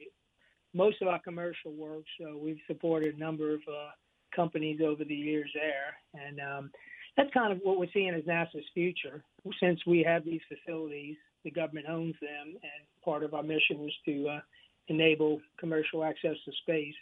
most 0.75 1.03
of 1.03 1.09
our 1.09 1.19
commercial 1.21 1.73
work. 1.73 2.05
So 2.21 2.37
we've 2.37 2.61
supported 2.67 3.17
a 3.17 3.19
number 3.19 3.55
of 3.55 3.61
uh, 3.69 3.91
companies 4.35 4.81
over 4.85 5.05
the 5.05 5.15
years 5.15 5.51
there, 5.55 6.27
and 6.27 6.41
um, 6.41 6.71
that's 7.17 7.33
kind 7.35 7.53
of 7.53 7.59
what 7.63 7.79
we're 7.79 7.93
seeing 7.93 8.15
as 8.15 8.23
NASA's 8.25 8.65
future. 8.75 9.23
Since 9.61 9.81
we 9.87 10.03
have 10.07 10.25
these 10.25 10.41
facilities 10.49 11.17
the 11.45 11.51
government 11.51 11.87
owns 11.89 12.15
them, 12.21 12.49
and 12.49 13.05
part 13.05 13.23
of 13.23 13.35
our 13.35 13.43
mission 13.43 13.85
is 13.85 13.93
to 14.07 14.29
uh, 14.29 14.41
enable 14.89 15.41
commercial 15.59 16.05
access 16.05 16.37
to 16.45 16.53
space. 16.63 16.95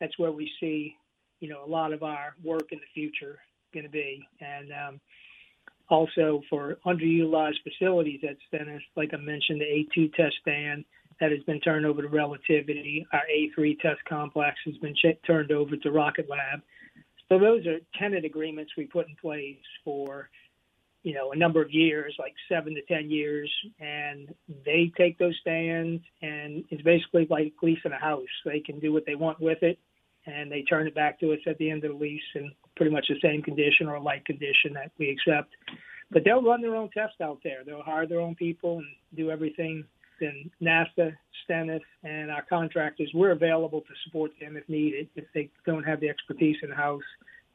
That's 0.00 0.18
where 0.18 0.32
we 0.32 0.50
see, 0.60 0.94
you 1.40 1.48
know, 1.48 1.64
a 1.64 1.68
lot 1.68 1.92
of 1.92 2.02
our 2.02 2.34
work 2.44 2.70
in 2.70 2.78
the 2.78 2.92
future 2.94 3.38
going 3.72 3.84
to 3.84 3.90
be, 3.90 4.26
and 4.40 4.70
um, 4.72 5.00
also 5.88 6.42
for 6.48 6.76
underutilized 6.86 7.62
facilities 7.64 8.20
at 8.28 8.36
Stennis, 8.48 8.82
like 8.96 9.10
I 9.14 9.16
mentioned, 9.16 9.60
the 9.60 9.86
A2 9.98 10.12
test 10.14 10.34
stand 10.42 10.84
that 11.20 11.30
has 11.30 11.42
been 11.44 11.60
turned 11.60 11.86
over 11.86 12.02
to 12.02 12.08
Relativity. 12.08 13.06
Our 13.12 13.22
A3 13.32 13.78
test 13.80 14.00
complex 14.08 14.56
has 14.66 14.76
been 14.78 14.94
ch- 14.94 15.18
turned 15.26 15.52
over 15.52 15.76
to 15.76 15.90
Rocket 15.90 16.28
Lab. 16.28 16.60
So 17.28 17.38
those 17.38 17.66
are 17.66 17.78
tenant 17.98 18.24
agreements 18.24 18.72
we 18.76 18.84
put 18.84 19.08
in 19.08 19.16
place 19.16 19.56
for 19.84 20.28
you 21.02 21.14
know, 21.14 21.32
a 21.32 21.36
number 21.36 21.60
of 21.60 21.72
years, 21.72 22.14
like 22.18 22.34
seven 22.48 22.74
to 22.74 22.82
ten 22.82 23.10
years, 23.10 23.52
and 23.80 24.32
they 24.64 24.92
take 24.96 25.18
those 25.18 25.36
stands, 25.40 26.02
and 26.22 26.64
it's 26.70 26.82
basically 26.82 27.26
like 27.28 27.52
leasing 27.60 27.92
a 27.92 27.98
house. 27.98 28.22
They 28.44 28.60
can 28.60 28.78
do 28.78 28.92
what 28.92 29.04
they 29.04 29.16
want 29.16 29.40
with 29.40 29.62
it, 29.62 29.78
and 30.26 30.50
they 30.50 30.62
turn 30.62 30.86
it 30.86 30.94
back 30.94 31.18
to 31.20 31.32
us 31.32 31.40
at 31.46 31.58
the 31.58 31.70
end 31.70 31.84
of 31.84 31.92
the 31.92 31.98
lease 31.98 32.22
in 32.34 32.52
pretty 32.76 32.92
much 32.92 33.06
the 33.08 33.16
same 33.20 33.42
condition 33.42 33.88
or 33.88 33.98
like 33.98 34.24
condition 34.24 34.72
that 34.74 34.92
we 34.98 35.10
accept. 35.10 35.52
But 36.10 36.24
they'll 36.24 36.42
run 36.42 36.62
their 36.62 36.76
own 36.76 36.90
tests 36.90 37.20
out 37.20 37.38
there. 37.42 37.64
They'll 37.64 37.82
hire 37.82 38.06
their 38.06 38.20
own 38.20 38.36
people 38.36 38.78
and 38.78 38.86
do 39.16 39.30
everything. 39.30 39.84
Then 40.22 40.50
NASA, 40.62 41.16
Stennis, 41.44 41.82
and 42.04 42.30
our 42.30 42.42
contractors, 42.48 43.10
we're 43.12 43.32
available 43.32 43.80
to 43.80 43.94
support 44.04 44.30
them 44.40 44.56
if 44.56 44.68
needed. 44.68 45.08
If 45.16 45.24
they 45.34 45.50
don't 45.66 45.82
have 45.82 45.98
the 45.98 46.08
expertise 46.08 46.56
in 46.62 46.70
house, 46.70 47.02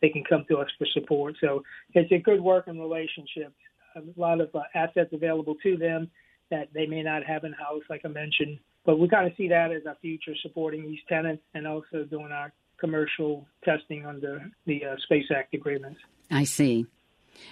they 0.02 0.10
can 0.10 0.26
come 0.26 0.44
to 0.50 0.58
us 0.58 0.68
for 0.78 0.86
support. 0.94 1.36
So 1.40 1.64
it's 1.94 2.12
a 2.12 2.18
good 2.18 2.42
working 2.42 2.78
relationship. 2.78 3.54
A 3.96 4.02
lot 4.20 4.42
of 4.42 4.54
uh, 4.54 4.64
assets 4.76 5.12
available 5.14 5.56
to 5.64 5.78
them 5.78 6.12
that 6.52 6.68
they 6.74 6.86
may 6.86 7.02
not 7.04 7.24
have 7.24 7.46
in 7.46 7.54
house, 7.54 7.84
like 7.90 8.02
I 8.04 8.10
mentioned. 8.10 8.60
But 8.86 9.00
we 9.00 9.08
kind 9.08 9.28
of 9.28 9.34
see 9.38 9.48
that 9.48 9.72
as 9.72 9.84
our 9.88 9.96
future, 10.02 10.34
supporting 10.42 10.84
these 10.84 11.00
tenants 11.08 11.44
and 11.54 11.66
also 11.66 12.04
doing 12.10 12.32
our 12.34 12.52
commercial 12.80 13.48
testing 13.64 14.06
under 14.06 14.52
the 14.66 14.84
uh, 14.84 14.96
Space 15.04 15.26
Act 15.34 15.54
agreements. 15.54 16.00
I 16.30 16.44
see. 16.44 16.86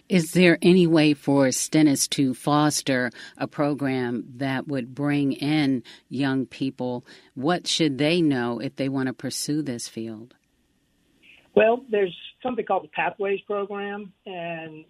Is 0.09 0.31
there 0.31 0.57
any 0.61 0.87
way 0.87 1.13
for 1.13 1.51
Stennis 1.51 2.07
to 2.09 2.33
foster 2.33 3.11
a 3.37 3.47
program 3.47 4.25
that 4.37 4.67
would 4.67 4.93
bring 4.93 5.33
in 5.33 5.83
young 6.09 6.45
people? 6.45 7.05
What 7.33 7.67
should 7.67 7.97
they 7.97 8.21
know 8.21 8.59
if 8.59 8.75
they 8.75 8.89
want 8.89 9.07
to 9.07 9.13
pursue 9.13 9.61
this 9.61 9.87
field? 9.87 10.35
Well, 11.55 11.85
there's 11.89 12.15
something 12.43 12.65
called 12.65 12.83
the 12.83 12.89
Pathways 12.89 13.39
Program, 13.47 14.11
and 14.25 14.85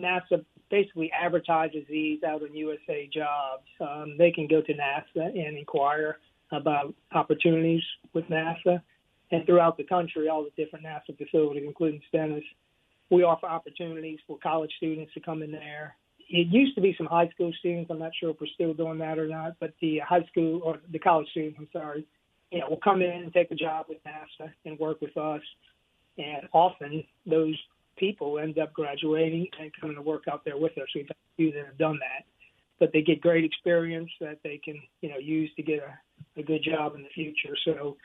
NASA 0.00 0.44
basically 0.70 1.10
advertises 1.12 1.84
these 1.88 2.22
out 2.22 2.42
on 2.42 2.54
USA 2.54 3.08
Jobs. 3.12 3.66
Um, 3.80 4.16
they 4.16 4.30
can 4.30 4.46
go 4.46 4.62
to 4.62 4.72
NASA 4.72 5.26
and 5.26 5.58
inquire 5.58 6.18
about 6.50 6.94
opportunities 7.12 7.82
with 8.12 8.24
NASA. 8.26 8.82
And 9.30 9.44
throughout 9.46 9.76
the 9.76 9.84
country, 9.84 10.28
all 10.28 10.44
the 10.44 10.62
different 10.62 10.84
NASA 10.84 11.16
facilities, 11.16 11.64
including 11.66 12.00
Stennis, 12.08 12.44
we 13.12 13.22
offer 13.22 13.46
opportunities 13.46 14.18
for 14.26 14.38
college 14.42 14.70
students 14.78 15.12
to 15.14 15.20
come 15.20 15.42
in 15.42 15.52
there. 15.52 15.94
It 16.30 16.46
used 16.48 16.74
to 16.76 16.80
be 16.80 16.94
some 16.96 17.06
high 17.06 17.28
school 17.28 17.52
students. 17.58 17.90
I'm 17.90 17.98
not 17.98 18.12
sure 18.18 18.30
if 18.30 18.36
we're 18.40 18.46
still 18.54 18.72
doing 18.72 18.98
that 18.98 19.18
or 19.18 19.28
not, 19.28 19.56
but 19.60 19.74
the 19.82 19.98
high 19.98 20.24
school 20.30 20.62
or 20.64 20.78
the 20.90 20.98
college 20.98 21.28
students, 21.30 21.58
I'm 21.58 21.68
sorry, 21.72 22.06
you 22.50 22.60
know, 22.60 22.70
will 22.70 22.80
come 22.82 23.02
in 23.02 23.22
and 23.22 23.32
take 23.32 23.50
a 23.50 23.54
job 23.54 23.86
with 23.88 23.98
NASA 24.04 24.50
and 24.64 24.78
work 24.78 25.00
with 25.02 25.16
us 25.16 25.42
and 26.18 26.48
often 26.52 27.04
those 27.26 27.58
people 27.96 28.38
end 28.38 28.58
up 28.58 28.72
graduating 28.72 29.46
and 29.60 29.70
coming 29.78 29.96
to 29.96 30.02
work 30.02 30.24
out 30.30 30.44
there 30.44 30.56
with 30.56 30.72
us. 30.78 30.88
We've 30.94 31.06
had 31.06 31.16
a 31.16 31.36
few 31.36 31.52
that 31.52 31.66
have 31.66 31.78
done 31.78 31.98
that, 32.00 32.24
but 32.78 32.90
they 32.92 33.02
get 33.02 33.20
great 33.20 33.44
experience 33.44 34.10
that 34.20 34.38
they 34.42 34.60
can, 34.62 34.80
you 35.00 35.10
know, 35.10 35.18
use 35.18 35.50
to 35.56 35.62
get 35.62 35.80
a, 35.80 36.40
a 36.40 36.42
good 36.42 36.62
job 36.64 36.94
in 36.94 37.02
the 37.02 37.08
future. 37.14 37.56
So, 37.64 37.96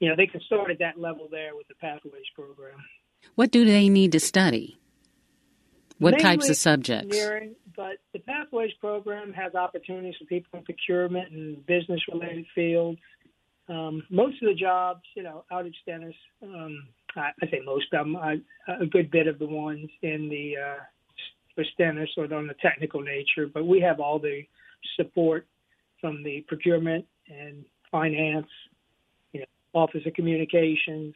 you 0.00 0.08
know, 0.08 0.16
they 0.16 0.26
can 0.26 0.40
start 0.42 0.70
at 0.70 0.78
that 0.80 0.98
level 0.98 1.28
there 1.30 1.56
with 1.56 1.68
the 1.68 1.74
Pathways 1.74 2.26
program. 2.34 2.78
What 3.34 3.50
do 3.50 3.64
they 3.64 3.88
need 3.88 4.12
to 4.12 4.20
study? 4.20 4.78
What 5.98 6.12
Mainly 6.12 6.22
types 6.22 6.48
of 6.48 6.56
subjects? 6.56 7.16
But 7.76 7.98
the 8.12 8.18
Pathways 8.18 8.72
program 8.80 9.32
has 9.34 9.54
opportunities 9.54 10.14
for 10.18 10.24
people 10.24 10.58
in 10.58 10.64
procurement 10.64 11.32
and 11.32 11.64
business 11.66 12.00
related 12.12 12.46
fields. 12.54 12.98
Um, 13.68 14.02
most 14.10 14.42
of 14.42 14.48
the 14.48 14.54
jobs, 14.54 15.02
you 15.14 15.22
know, 15.22 15.44
out 15.52 15.66
of 15.66 15.72
Stennis, 15.82 16.14
um, 16.42 16.88
I, 17.14 17.30
I 17.42 17.46
say 17.50 17.60
most 17.64 17.86
of 17.92 18.06
them, 18.06 18.16
I, 18.16 18.38
a 18.80 18.86
good 18.86 19.10
bit 19.10 19.26
of 19.26 19.38
the 19.38 19.46
ones 19.46 19.88
in 20.02 20.28
the 20.28 20.54
uh, 20.56 20.82
for 21.54 21.64
Stennis 21.74 22.08
or 22.16 22.32
on 22.32 22.46
the 22.46 22.54
technical 22.62 23.00
nature, 23.00 23.48
but 23.52 23.66
we 23.66 23.80
have 23.80 24.00
all 24.00 24.18
the 24.18 24.42
support 24.96 25.46
from 26.00 26.22
the 26.22 26.44
procurement 26.46 27.04
and 27.28 27.64
finance, 27.90 28.46
you 29.32 29.40
know, 29.40 29.46
Office 29.74 30.02
of 30.06 30.14
Communications. 30.14 31.14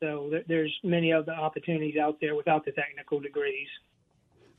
So 0.00 0.30
there's 0.46 0.74
many 0.82 1.12
other 1.12 1.32
opportunities 1.32 1.96
out 1.96 2.18
there 2.20 2.34
without 2.34 2.64
the 2.64 2.72
technical 2.72 3.20
degrees. 3.20 3.68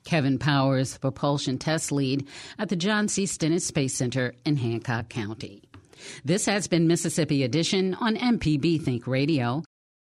Kevin 0.04 0.40
Powers, 0.40 0.98
propulsion 0.98 1.58
test 1.58 1.92
lead 1.92 2.28
at 2.58 2.70
the 2.70 2.76
John 2.76 3.08
C. 3.08 3.26
Stennis 3.26 3.66
Space 3.66 3.94
Center 3.94 4.34
in 4.46 4.56
Hancock 4.56 5.10
County. 5.10 5.64
This 6.24 6.46
has 6.46 6.68
been 6.68 6.88
Mississippi 6.88 7.44
Edition 7.44 7.94
on 7.96 8.16
MPB 8.16 8.82
Think 8.82 9.06
Radio. 9.06 9.64